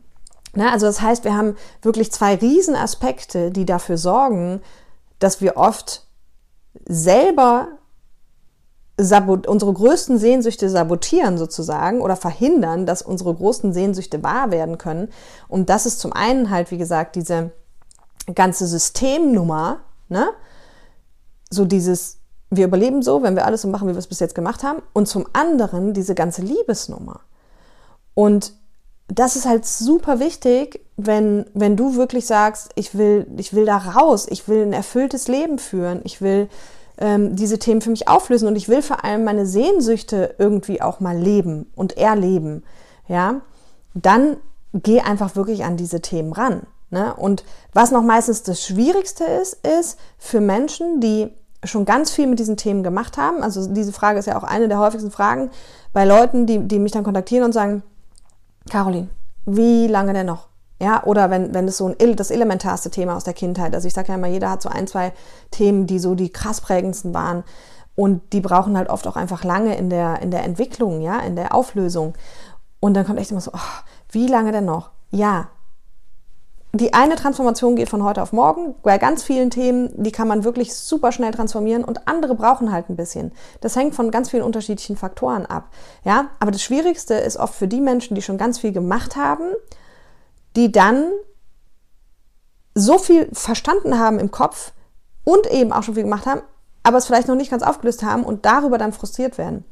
Ne? 0.54 0.72
Also 0.72 0.86
das 0.86 1.02
heißt, 1.02 1.26
wir 1.26 1.36
haben 1.36 1.58
wirklich 1.82 2.10
zwei 2.10 2.36
Riesenaspekte, 2.36 3.52
die 3.52 3.66
dafür 3.66 3.98
sorgen, 3.98 4.62
dass 5.20 5.42
wir 5.42 5.58
oft 5.58 6.08
selber 6.86 7.68
unsere 9.00 9.74
größten 9.74 10.18
Sehnsüchte 10.18 10.70
sabotieren 10.70 11.38
sozusagen 11.38 12.02
oder 12.02 12.16
verhindern, 12.16 12.86
dass 12.86 13.04
unsere 13.04 13.34
großen 13.34 13.72
Sehnsüchte 13.72 14.24
wahr 14.24 14.50
werden 14.52 14.78
können. 14.78 15.10
Und 15.48 15.70
das 15.70 15.86
ist 15.86 16.00
zum 16.00 16.14
einen 16.14 16.50
halt, 16.50 16.72
wie 16.72 16.78
gesagt, 16.78 17.16
diese 17.16 17.52
ganze 18.34 18.66
Systemnummer, 18.68 19.82
ne? 20.10 20.30
So 21.50 21.64
dieses, 21.64 22.18
wir 22.50 22.66
überleben 22.66 23.02
so, 23.04 23.24
wenn 23.24 23.36
wir 23.36 23.46
alles 23.46 23.62
so 23.62 23.68
machen, 23.68 23.88
wie 23.88 23.94
wir 23.94 24.00
es 24.00 24.08
bis 24.08 24.20
jetzt 24.20 24.36
gemacht 24.36 24.64
haben. 24.64 24.82
Und 24.94 25.08
zum 25.08 25.26
anderen 25.32 25.94
diese 25.94 26.16
ganze 26.16 26.42
Liebesnummer. 26.42 27.22
Und 28.16 28.54
das 29.08 29.36
ist 29.36 29.46
halt 29.46 29.66
super 29.66 30.20
wichtig, 30.20 30.86
wenn, 30.98 31.46
wenn 31.54 31.78
du 31.78 31.96
wirklich 31.96 32.26
sagst, 32.26 32.72
ich 32.76 32.98
will, 32.98 33.28
ich 33.38 33.54
will 33.54 33.66
da 33.66 33.78
raus, 33.78 34.28
ich 34.30 34.48
will 34.48 34.64
ein 34.64 34.74
erfülltes 34.74 35.28
Leben 35.28 35.60
führen, 35.60 36.02
ich 36.04 36.22
will 36.22 36.50
ähm, 36.98 37.36
diese 37.36 37.60
Themen 37.60 37.82
für 37.82 37.90
mich 37.90 38.08
auflösen 38.08 38.48
und 38.48 38.56
ich 38.56 38.70
will 38.70 38.82
vor 38.82 39.04
allem 39.04 39.24
meine 39.24 39.46
Sehnsüchte 39.46 40.36
irgendwie 40.38 40.82
auch 40.82 41.00
mal 41.00 41.18
leben 41.18 41.72
und 41.76 41.98
erleben, 41.98 42.64
ja, 43.08 43.42
dann 43.94 44.38
geh 44.74 45.02
einfach 45.02 45.36
wirklich 45.36 45.64
an 45.64 45.78
diese 45.78 46.02
Themen 46.02 46.34
ran. 46.34 46.64
Ne? 46.90 47.14
Und 47.16 47.44
was 47.74 47.92
noch 47.92 48.04
meistens 48.04 48.44
das 48.44 48.66
Schwierigste 48.66 49.24
ist, 49.24 49.66
ist 49.66 50.00
für 50.18 50.42
Menschen, 50.42 51.02
die 51.02 51.30
schon 51.64 51.86
ganz 51.86 52.12
viel 52.12 52.28
mit 52.28 52.40
diesen 52.40 52.58
Themen 52.58 52.84
gemacht 52.84 53.18
haben, 53.18 53.44
also 53.44 53.68
diese 53.68 53.92
Frage 53.92 54.20
ist 54.20 54.26
ja 54.26 54.38
auch 54.38 54.44
eine 54.44 54.68
der 54.68 54.80
häufigsten 54.80 55.12
Fragen 55.12 55.50
bei 55.92 56.06
Leuten, 56.06 56.46
die, 56.46 56.60
die 56.60 56.80
mich 56.80 56.92
dann 56.92 57.04
kontaktieren 57.04 57.44
und 57.44 57.52
sagen, 57.52 57.84
Caroline, 58.70 59.10
wie 59.46 59.88
lange 59.88 60.14
denn 60.14 60.28
noch? 60.28 60.48
Ja, 60.80 61.04
oder 61.04 61.30
wenn, 61.30 61.54
wenn 61.54 61.68
es 61.68 61.78
so 61.78 61.88
ein, 61.98 62.16
das 62.16 62.30
elementarste 62.30 62.92
Thema 62.92 63.16
aus 63.16 63.24
der 63.24 63.34
Kindheit, 63.34 63.74
also 63.74 63.88
ich 63.88 63.94
sage 63.94 64.10
ja 64.10 64.16
immer, 64.16 64.28
jeder 64.28 64.52
hat 64.52 64.62
so 64.62 64.70
ein, 64.70 64.86
zwei 64.88 65.12
Themen, 65.50 65.88
die 65.88 65.98
so 65.98 66.14
die 66.14 66.30
krass 66.30 66.62
prägendsten 66.62 67.14
waren 67.14 67.44
und 67.96 68.22
die 68.32 68.42
brauchen 68.42 68.78
halt 68.78 68.90
oft 68.90 69.08
auch 69.08 69.16
einfach 69.16 69.44
lange 69.44 69.76
in 69.76 69.90
der, 69.90 70.22
in 70.22 70.30
der 70.30 70.44
Entwicklung, 70.44 71.02
ja, 71.02 71.20
in 71.20 71.36
der 71.36 71.56
Auflösung. 71.56 72.14
Und 72.80 72.94
dann 72.94 73.08
kommt 73.08 73.20
echt 73.20 73.32
immer 73.32 73.42
so, 73.42 73.52
oh, 73.54 73.82
wie 74.12 74.28
lange 74.28 74.52
denn 74.52 74.66
noch? 74.66 74.92
Ja, 75.10 75.48
die 76.74 76.94
eine 76.94 77.16
Transformation 77.16 77.76
geht 77.76 77.90
von 77.90 78.04
heute 78.04 78.22
auf 78.22 78.34
morgen. 78.34 78.76
Bei 78.84 78.98
ganz 78.98 79.24
vielen 79.24 79.50
Themen, 79.50 79.90
die 79.96 80.12
kann 80.12 80.28
man 80.28 80.44
wirklich 80.44 80.76
super 80.76 81.12
schnell 81.12 81.32
transformieren 81.32 81.84
und 81.84 82.08
andere 82.08 82.36
brauchen 82.36 82.72
halt 82.72 82.90
ein 82.90 82.96
bisschen. 82.96 83.32
Das 83.62 83.76
hängt 83.76 83.96
von 83.96 84.12
ganz 84.12 84.30
vielen 84.30 84.44
unterschiedlichen 84.44 84.98
Faktoren 84.98 85.46
ab. 85.46 85.70
Ja, 86.04 86.28
aber 86.40 86.52
das 86.52 86.62
Schwierigste 86.62 87.16
ist 87.16 87.38
oft 87.38 87.56
für 87.56 87.68
die 87.68 87.82
Menschen, 87.82 88.14
die 88.16 88.22
schon 88.22 88.38
ganz 88.38 88.60
viel 88.60 88.74
gemacht 88.74 89.16
haben 89.16 89.54
die 90.58 90.72
dann 90.72 91.06
so 92.74 92.98
viel 92.98 93.30
verstanden 93.32 93.98
haben 93.98 94.20
im 94.20 94.32
Kopf 94.32 94.74
und 95.24 95.50
eben 95.52 95.72
auch 95.72 95.84
schon 95.84 95.94
viel 95.94 96.04
gemacht 96.04 96.26
haben, 96.26 96.42
aber 96.84 96.98
es 96.98 97.06
vielleicht 97.06 97.28
noch 97.28 97.36
nicht 97.36 97.52
ganz 97.52 97.64
aufgelöst 97.64 98.04
haben 98.04 98.24
und 98.24 98.46
darüber 98.46 98.78
dann 98.78 98.94
frustriert 98.94 99.38
werden. 99.38 99.66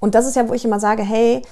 Und 0.00 0.14
das 0.14 0.26
ist 0.26 0.36
ja, 0.36 0.48
wo 0.48 0.54
ich 0.54 0.64
immer 0.64 0.80
sage, 0.80 1.02
hey, 1.02 1.42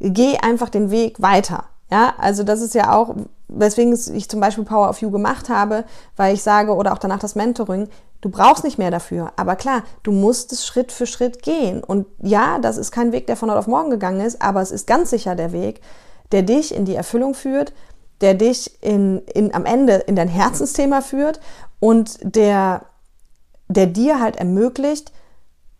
geh 0.00 0.38
einfach 0.38 0.68
den 0.68 0.90
Weg 0.90 1.20
weiter. 1.20 1.64
Ja, 1.90 2.14
also 2.18 2.42
das 2.44 2.60
ist 2.60 2.74
ja 2.74 2.92
auch, 2.92 3.14
weswegen 3.48 3.92
ich 4.14 4.28
zum 4.28 4.40
Beispiel 4.40 4.64
Power 4.64 4.88
of 4.88 5.00
You 5.00 5.10
gemacht 5.10 5.48
habe, 5.48 5.84
weil 6.16 6.34
ich 6.34 6.42
sage, 6.42 6.74
oder 6.74 6.92
auch 6.92 6.98
danach 6.98 7.18
das 7.18 7.34
Mentoring, 7.34 7.88
du 8.20 8.28
brauchst 8.28 8.64
nicht 8.64 8.78
mehr 8.78 8.90
dafür. 8.90 9.32
Aber 9.36 9.56
klar, 9.56 9.82
du 10.02 10.12
musst 10.12 10.52
es 10.52 10.64
Schritt 10.64 10.92
für 10.92 11.06
Schritt 11.06 11.42
gehen. 11.42 11.82
Und 11.82 12.06
ja, 12.22 12.58
das 12.60 12.76
ist 12.76 12.92
kein 12.92 13.12
Weg, 13.12 13.26
der 13.26 13.36
von 13.36 13.50
heute 13.50 13.58
auf 13.58 13.66
morgen 13.66 13.90
gegangen 13.90 14.20
ist, 14.20 14.40
aber 14.40 14.62
es 14.62 14.70
ist 14.70 14.86
ganz 14.86 15.10
sicher 15.10 15.34
der 15.34 15.52
Weg, 15.52 15.80
der 16.32 16.42
dich 16.42 16.74
in 16.74 16.84
die 16.84 16.94
Erfüllung 16.94 17.34
führt 17.34 17.72
der 18.20 18.34
dich 18.34 18.82
in, 18.82 19.20
in, 19.34 19.54
am 19.54 19.64
Ende 19.64 19.94
in 19.94 20.16
dein 20.16 20.28
Herzensthema 20.28 21.00
führt 21.00 21.40
und 21.78 22.18
der, 22.22 22.82
der 23.68 23.86
dir 23.86 24.20
halt 24.20 24.36
ermöglicht, 24.36 25.12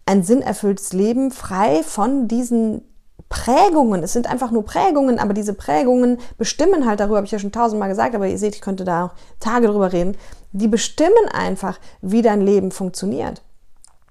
ein 0.07 0.23
sinnerfülltes 0.23 0.93
Leben 0.93 1.31
frei 1.31 1.83
von 1.83 2.27
diesen 2.27 2.83
Prägungen. 3.29 4.03
Es 4.03 4.13
sind 4.13 4.29
einfach 4.29 4.51
nur 4.51 4.65
Prägungen, 4.65 5.19
aber 5.19 5.35
diese 5.35 5.55
Prägungen 5.55 6.19
bestimmen 6.37 6.87
halt, 6.87 7.01
darüber 7.01 7.17
habe 7.17 7.27
ich 7.27 7.33
ja 7.33 7.39
schon 7.39 7.53
tausendmal 7.53 7.89
gesagt, 7.89 8.15
aber 8.15 8.27
ihr 8.27 8.39
seht, 8.39 8.57
ich 8.57 8.61
könnte 8.61 8.85
da 8.85 9.07
auch 9.07 9.11
Tage 9.39 9.69
drüber 9.69 9.93
reden, 9.93 10.17
die 10.53 10.67
bestimmen 10.67 11.29
einfach, 11.33 11.79
wie 12.01 12.23
dein 12.23 12.41
Leben 12.41 12.73
funktioniert. 12.73 13.43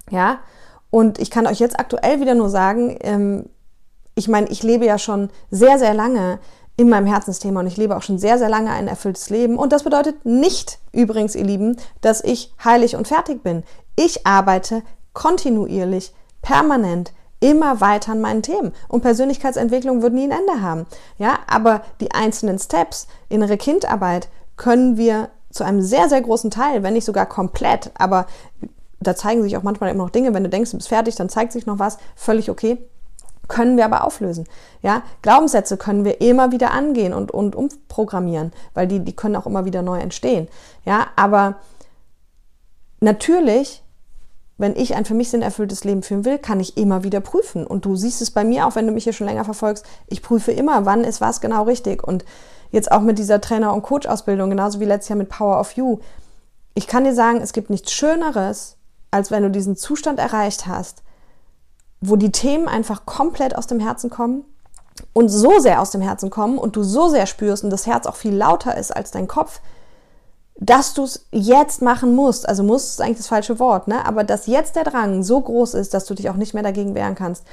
Ja, 0.09 0.39
und 0.89 1.19
ich 1.19 1.29
kann 1.29 1.47
euch 1.47 1.59
jetzt 1.59 1.79
aktuell 1.79 2.21
wieder 2.21 2.33
nur 2.33 2.49
sagen, 2.49 2.97
ähm, 3.01 3.49
ich 4.15 4.27
meine, 4.27 4.49
ich 4.49 4.63
lebe 4.63 4.85
ja 4.85 4.97
schon 4.97 5.29
sehr, 5.51 5.77
sehr 5.77 5.93
lange 5.93 6.39
in 6.79 6.87
meinem 6.87 7.07
Herzensthema 7.07 7.59
und 7.59 7.67
ich 7.67 7.75
lebe 7.75 7.97
auch 7.97 8.01
schon 8.01 8.19
sehr, 8.19 8.37
sehr 8.37 8.47
lange 8.47 8.71
ein 8.71 8.87
erfülltes 8.87 9.29
Leben. 9.29 9.57
Und 9.57 9.73
das 9.73 9.83
bedeutet 9.83 10.25
nicht 10.25 10.79
übrigens, 10.93 11.35
ihr 11.35 11.43
Lieben, 11.43 11.75
dass 11.99 12.23
ich 12.23 12.53
heilig 12.63 12.95
und 12.95 13.05
fertig 13.05 13.43
bin. 13.43 13.63
Ich 13.97 14.25
arbeite 14.25 14.81
kontinuierlich, 15.11 16.13
permanent, 16.41 17.11
immer 17.41 17.81
weiter 17.81 18.13
an 18.13 18.21
meinen 18.21 18.43
Themen. 18.43 18.71
Und 18.87 19.01
Persönlichkeitsentwicklung 19.01 20.01
wird 20.01 20.13
nie 20.13 20.23
ein 20.23 20.31
Ende 20.31 20.61
haben. 20.61 20.85
Ja, 21.17 21.39
aber 21.47 21.81
die 21.99 22.11
einzelnen 22.11 22.59
Steps, 22.59 23.07
innere 23.27 23.57
Kindarbeit, 23.57 24.29
können 24.55 24.95
wir 24.95 25.31
zu 25.51 25.65
einem 25.65 25.81
sehr, 25.81 26.07
sehr 26.07 26.21
großen 26.21 26.49
Teil, 26.49 26.81
wenn 26.81 26.93
nicht 26.93 27.05
sogar 27.05 27.25
komplett, 27.25 27.91
aber 27.95 28.25
da 29.01 29.17
zeigen 29.17 29.43
sich 29.43 29.57
auch 29.57 29.63
manchmal 29.63 29.89
immer 29.91 30.03
noch 30.03 30.11
Dinge, 30.11 30.33
wenn 30.33 30.43
du 30.43 30.49
denkst, 30.49 30.71
du 30.71 30.77
bist 30.77 30.89
fertig, 30.89 31.15
dann 31.15 31.27
zeigt 31.27 31.51
sich 31.51 31.65
noch 31.65 31.79
was, 31.79 31.97
völlig 32.15 32.49
okay 32.49 32.77
können 33.49 33.75
wir 33.75 33.83
aber 33.83 34.05
auflösen. 34.05 34.45
Ja, 34.81 35.03
Glaubenssätze 35.21 35.75
können 35.75 36.05
wir 36.05 36.21
immer 36.21 36.53
wieder 36.53 36.71
angehen 36.71 37.13
und, 37.13 37.31
und 37.31 37.55
umprogrammieren, 37.55 38.53
weil 38.73 38.87
die, 38.87 39.01
die 39.01 39.15
können 39.15 39.35
auch 39.35 39.45
immer 39.45 39.65
wieder 39.65 39.81
neu 39.81 39.99
entstehen. 39.99 40.47
Ja, 40.85 41.07
aber 41.17 41.55
natürlich, 43.01 43.83
wenn 44.57 44.75
ich 44.75 44.95
ein 44.95 45.05
für 45.05 45.13
mich 45.13 45.29
sinnerfülltes 45.29 45.83
Leben 45.83 46.03
führen 46.03 46.25
will, 46.25 46.37
kann 46.37 46.59
ich 46.59 46.77
immer 46.77 47.03
wieder 47.03 47.19
prüfen. 47.19 47.67
Und 47.67 47.85
du 47.85 47.95
siehst 47.95 48.21
es 48.21 48.31
bei 48.31 48.43
mir 48.43 48.65
auch, 48.65 48.75
wenn 48.75 48.87
du 48.87 48.93
mich 48.93 49.03
hier 49.03 49.13
schon 49.13 49.27
länger 49.27 49.45
verfolgst. 49.45 49.85
Ich 50.07 50.21
prüfe 50.21 50.51
immer, 50.51 50.85
wann 50.85 51.03
ist 51.03 51.21
was 51.21 51.41
genau 51.41 51.63
richtig. 51.63 52.03
Und 52.03 52.25
jetzt 52.71 52.91
auch 52.91 53.01
mit 53.01 53.19
dieser 53.19 53.41
Trainer- 53.41 53.73
und 53.73 53.81
Coach-Ausbildung, 53.81 54.49
genauso 54.49 54.79
wie 54.79 54.85
letztes 54.85 55.09
Jahr 55.09 55.17
mit 55.17 55.29
Power 55.29 55.59
of 55.59 55.73
You. 55.73 55.99
Ich 56.75 56.87
kann 56.87 57.03
dir 57.03 57.13
sagen, 57.13 57.41
es 57.41 57.53
gibt 57.53 57.69
nichts 57.69 57.91
Schöneres, 57.91 58.77
als 59.11 59.31
wenn 59.31 59.43
du 59.43 59.49
diesen 59.49 59.75
Zustand 59.75 60.19
erreicht 60.19 60.67
hast, 60.67 61.03
wo 62.01 62.15
die 62.15 62.31
Themen 62.31 62.67
einfach 62.67 63.05
komplett 63.05 63.55
aus 63.55 63.67
dem 63.67 63.79
Herzen 63.79 64.09
kommen 64.09 64.45
und 65.13 65.29
so 65.29 65.59
sehr 65.59 65.81
aus 65.81 65.91
dem 65.91 66.01
Herzen 66.01 66.29
kommen 66.29 66.57
und 66.57 66.75
du 66.75 66.83
so 66.83 67.09
sehr 67.09 67.25
spürst 67.25 67.63
und 67.63 67.69
das 67.69 67.87
Herz 67.87 68.05
auch 68.05 68.15
viel 68.15 68.35
lauter 68.35 68.77
ist 68.77 68.95
als 68.95 69.11
dein 69.11 69.27
Kopf, 69.27 69.61
dass 70.59 70.93
du 70.93 71.03
es 71.03 71.25
jetzt 71.31 71.81
machen 71.81 72.15
musst. 72.15 72.47
Also 72.47 72.63
muss 72.63 72.89
ist 72.89 73.01
eigentlich 73.01 73.17
das 73.17 73.27
falsche 73.27 73.59
Wort, 73.59 73.87
ne? 73.87 74.05
Aber 74.05 74.23
dass 74.23 74.47
jetzt 74.47 74.75
der 74.75 74.83
Drang 74.83 75.23
so 75.23 75.39
groß 75.39 75.73
ist, 75.73 75.93
dass 75.93 76.05
du 76.05 76.13
dich 76.13 76.29
auch 76.29 76.35
nicht 76.35 76.53
mehr 76.53 76.63
dagegen 76.63 76.95
wehren 76.95 77.15
kannst. 77.15 77.45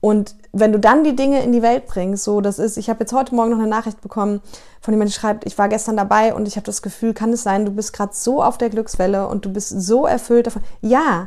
Und 0.00 0.36
wenn 0.52 0.72
du 0.72 0.78
dann 0.78 1.02
die 1.02 1.16
Dinge 1.16 1.42
in 1.42 1.50
die 1.52 1.62
Welt 1.62 1.86
bringst, 1.86 2.22
so 2.22 2.40
das 2.40 2.60
ist, 2.60 2.76
ich 2.76 2.88
habe 2.88 3.00
jetzt 3.00 3.12
heute 3.12 3.34
Morgen 3.34 3.50
noch 3.50 3.58
eine 3.58 3.66
Nachricht 3.66 4.00
bekommen 4.00 4.40
von 4.80 4.94
jemandem, 4.94 5.12
der 5.12 5.20
schreibt, 5.20 5.46
ich 5.46 5.58
war 5.58 5.68
gestern 5.68 5.96
dabei 5.96 6.34
und 6.34 6.46
ich 6.46 6.54
habe 6.56 6.66
das 6.66 6.82
Gefühl, 6.82 7.14
kann 7.14 7.32
es 7.32 7.42
sein, 7.42 7.64
du 7.64 7.72
bist 7.72 7.92
gerade 7.92 8.12
so 8.14 8.42
auf 8.42 8.58
der 8.58 8.70
Glückswelle 8.70 9.26
und 9.26 9.44
du 9.44 9.52
bist 9.52 9.68
so 9.70 10.06
erfüllt 10.06 10.46
davon. 10.46 10.62
Ja, 10.80 11.26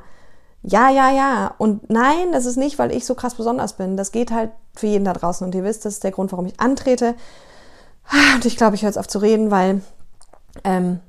ja, 0.64 0.90
ja, 0.90 1.12
ja. 1.12 1.56
Und 1.58 1.90
nein, 1.90 2.32
das 2.32 2.46
ist 2.46 2.58
nicht, 2.58 2.78
weil 2.78 2.92
ich 2.92 3.06
so 3.06 3.16
krass 3.16 3.36
besonders 3.36 3.74
bin. 3.74 3.98
Das 3.98 4.12
geht 4.12 4.32
halt 4.32 4.52
für 4.76 4.88
jeden 4.88 5.06
da 5.06 5.14
draußen. 5.14 5.46
Und 5.46 5.56
ihr 5.56 5.64
wisst, 5.64 5.86
das 5.86 5.94
ist 5.94 6.04
der 6.04 6.12
Grund, 6.12 6.32
warum 6.32 6.46
ich 6.46 6.60
antrete. 6.60 7.16
Und 8.36 8.46
ich 8.46 8.58
glaube, 8.58 8.76
ich 8.76 8.82
höre 8.82 8.90
jetzt 8.90 8.98
auf 8.98 9.08
zu 9.08 9.20
reden, 9.20 9.52
weil 9.52 9.82
ähm, 10.64 11.00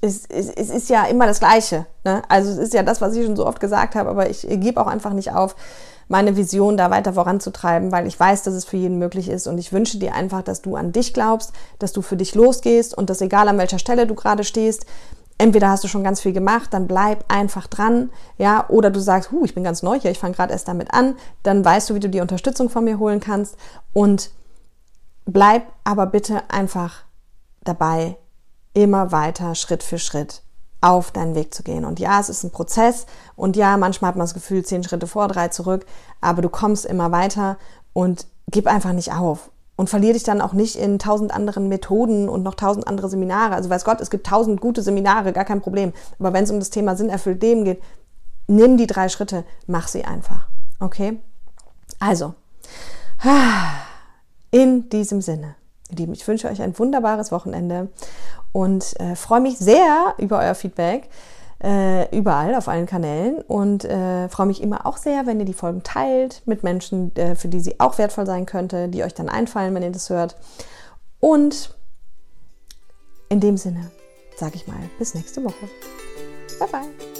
es, 0.00 0.24
es, 0.26 0.48
es 0.48 0.70
ist 0.70 0.88
ja 0.88 1.04
immer 1.04 1.26
das 1.26 1.40
Gleiche. 1.40 1.86
Ne? 2.04 2.22
Also 2.28 2.50
es 2.50 2.58
ist 2.58 2.74
ja 2.74 2.82
das, 2.82 3.00
was 3.00 3.14
ich 3.14 3.24
schon 3.24 3.36
so 3.36 3.46
oft 3.46 3.60
gesagt 3.60 3.94
habe, 3.94 4.08
aber 4.08 4.30
ich 4.30 4.46
gebe 4.48 4.80
auch 4.80 4.86
einfach 4.86 5.12
nicht 5.12 5.32
auf, 5.32 5.56
meine 6.10 6.36
Vision 6.36 6.76
da 6.76 6.90
weiter 6.90 7.12
voranzutreiben, 7.12 7.92
weil 7.92 8.04
ich 8.08 8.18
weiß, 8.18 8.42
dass 8.42 8.54
es 8.54 8.64
für 8.64 8.76
jeden 8.76 8.98
möglich 8.98 9.28
ist. 9.28 9.46
Und 9.46 9.58
ich 9.58 9.72
wünsche 9.72 9.96
dir 9.96 10.12
einfach, 10.12 10.42
dass 10.42 10.60
du 10.60 10.74
an 10.74 10.90
dich 10.90 11.14
glaubst, 11.14 11.52
dass 11.78 11.92
du 11.92 12.02
für 12.02 12.16
dich 12.16 12.34
losgehst 12.34 12.98
und 12.98 13.10
dass 13.10 13.20
egal 13.20 13.46
an 13.46 13.58
welcher 13.58 13.78
Stelle 13.78 14.08
du 14.08 14.16
gerade 14.16 14.42
stehst, 14.42 14.86
entweder 15.40 15.70
hast 15.70 15.82
du 15.82 15.88
schon 15.88 16.04
ganz 16.04 16.20
viel 16.20 16.32
gemacht, 16.32 16.72
dann 16.72 16.86
bleib 16.86 17.24
einfach 17.28 17.66
dran, 17.66 18.10
ja, 18.36 18.68
oder 18.68 18.90
du 18.90 19.00
sagst, 19.00 19.30
hu, 19.30 19.44
ich 19.44 19.54
bin 19.54 19.64
ganz 19.64 19.82
neu 19.82 19.98
hier, 19.98 20.10
ich 20.10 20.18
fange 20.18 20.34
gerade 20.34 20.52
erst 20.52 20.68
damit 20.68 20.92
an, 20.92 21.16
dann 21.42 21.64
weißt 21.64 21.90
du, 21.90 21.94
wie 21.94 22.00
du 22.00 22.10
die 22.10 22.20
Unterstützung 22.20 22.68
von 22.68 22.84
mir 22.84 22.98
holen 22.98 23.20
kannst 23.20 23.56
und 23.94 24.30
bleib 25.24 25.62
aber 25.82 26.06
bitte 26.06 26.42
einfach 26.50 27.04
dabei, 27.62 28.16
immer 28.74 29.12
weiter 29.12 29.54
Schritt 29.54 29.82
für 29.82 29.98
Schritt 29.98 30.42
auf 30.82 31.10
deinen 31.10 31.34
Weg 31.34 31.52
zu 31.54 31.62
gehen. 31.62 31.84
Und 31.84 32.00
ja, 32.00 32.20
es 32.20 32.28
ist 32.28 32.44
ein 32.44 32.52
Prozess 32.52 33.06
und 33.34 33.56
ja, 33.56 33.76
manchmal 33.76 34.10
hat 34.10 34.16
man 34.16 34.24
das 34.24 34.34
Gefühl, 34.34 34.64
zehn 34.64 34.84
Schritte 34.84 35.06
vor, 35.06 35.28
drei 35.28 35.48
zurück, 35.48 35.86
aber 36.20 36.42
du 36.42 36.50
kommst 36.50 36.84
immer 36.84 37.12
weiter 37.12 37.56
und 37.94 38.26
gib 38.50 38.66
einfach 38.66 38.92
nicht 38.92 39.12
auf 39.12 39.50
und 39.80 39.88
verliere 39.88 40.12
dich 40.12 40.24
dann 40.24 40.42
auch 40.42 40.52
nicht 40.52 40.76
in 40.76 40.98
tausend 40.98 41.32
anderen 41.32 41.66
Methoden 41.68 42.28
und 42.28 42.42
noch 42.42 42.54
tausend 42.54 42.86
andere 42.86 43.08
Seminare. 43.08 43.54
Also 43.54 43.70
weiß 43.70 43.86
Gott, 43.86 44.02
es 44.02 44.10
gibt 44.10 44.26
tausend 44.26 44.60
gute 44.60 44.82
Seminare, 44.82 45.32
gar 45.32 45.46
kein 45.46 45.62
Problem. 45.62 45.94
Aber 46.18 46.34
wenn 46.34 46.44
es 46.44 46.50
um 46.50 46.58
das 46.58 46.68
Thema 46.68 46.96
Sinn 46.96 47.08
erfüllt 47.08 47.40
Leben 47.40 47.64
geht, 47.64 47.82
nimm 48.46 48.76
die 48.76 48.86
drei 48.86 49.08
Schritte, 49.08 49.42
mach 49.66 49.88
sie 49.88 50.04
einfach. 50.04 50.48
Okay? 50.80 51.18
Also, 51.98 52.34
in 54.50 54.90
diesem 54.90 55.22
Sinne, 55.22 55.54
ihr 55.88 55.96
Lieben, 55.96 56.12
ich 56.12 56.28
wünsche 56.28 56.50
euch 56.50 56.60
ein 56.60 56.78
wunderbares 56.78 57.32
Wochenende 57.32 57.88
und 58.52 59.00
äh, 59.00 59.16
freue 59.16 59.40
mich 59.40 59.56
sehr 59.56 60.12
über 60.18 60.40
euer 60.40 60.54
Feedback. 60.54 61.08
Äh, 61.62 62.16
überall 62.16 62.54
auf 62.54 62.68
allen 62.68 62.86
Kanälen 62.86 63.42
und 63.42 63.84
äh, 63.84 64.28
freue 64.28 64.46
mich 64.46 64.62
immer 64.62 64.86
auch 64.86 64.96
sehr, 64.96 65.26
wenn 65.26 65.38
ihr 65.40 65.46
die 65.46 65.52
Folgen 65.52 65.82
teilt 65.82 66.42
mit 66.46 66.62
Menschen, 66.62 67.14
äh, 67.16 67.34
für 67.34 67.48
die 67.48 67.60
sie 67.60 67.78
auch 67.80 67.98
wertvoll 67.98 68.26
sein 68.26 68.46
könnte, 68.46 68.88
die 68.88 69.04
euch 69.04 69.14
dann 69.14 69.28
einfallen, 69.28 69.74
wenn 69.74 69.82
ihr 69.82 69.92
das 69.92 70.08
hört. 70.10 70.36
Und 71.20 71.76
in 73.28 73.40
dem 73.40 73.56
Sinne 73.56 73.90
sage 74.36 74.56
ich 74.56 74.66
mal 74.66 74.78
bis 74.98 75.14
nächste 75.14 75.44
Woche. 75.44 75.68
Bye 76.58 76.68
bye. 76.68 77.19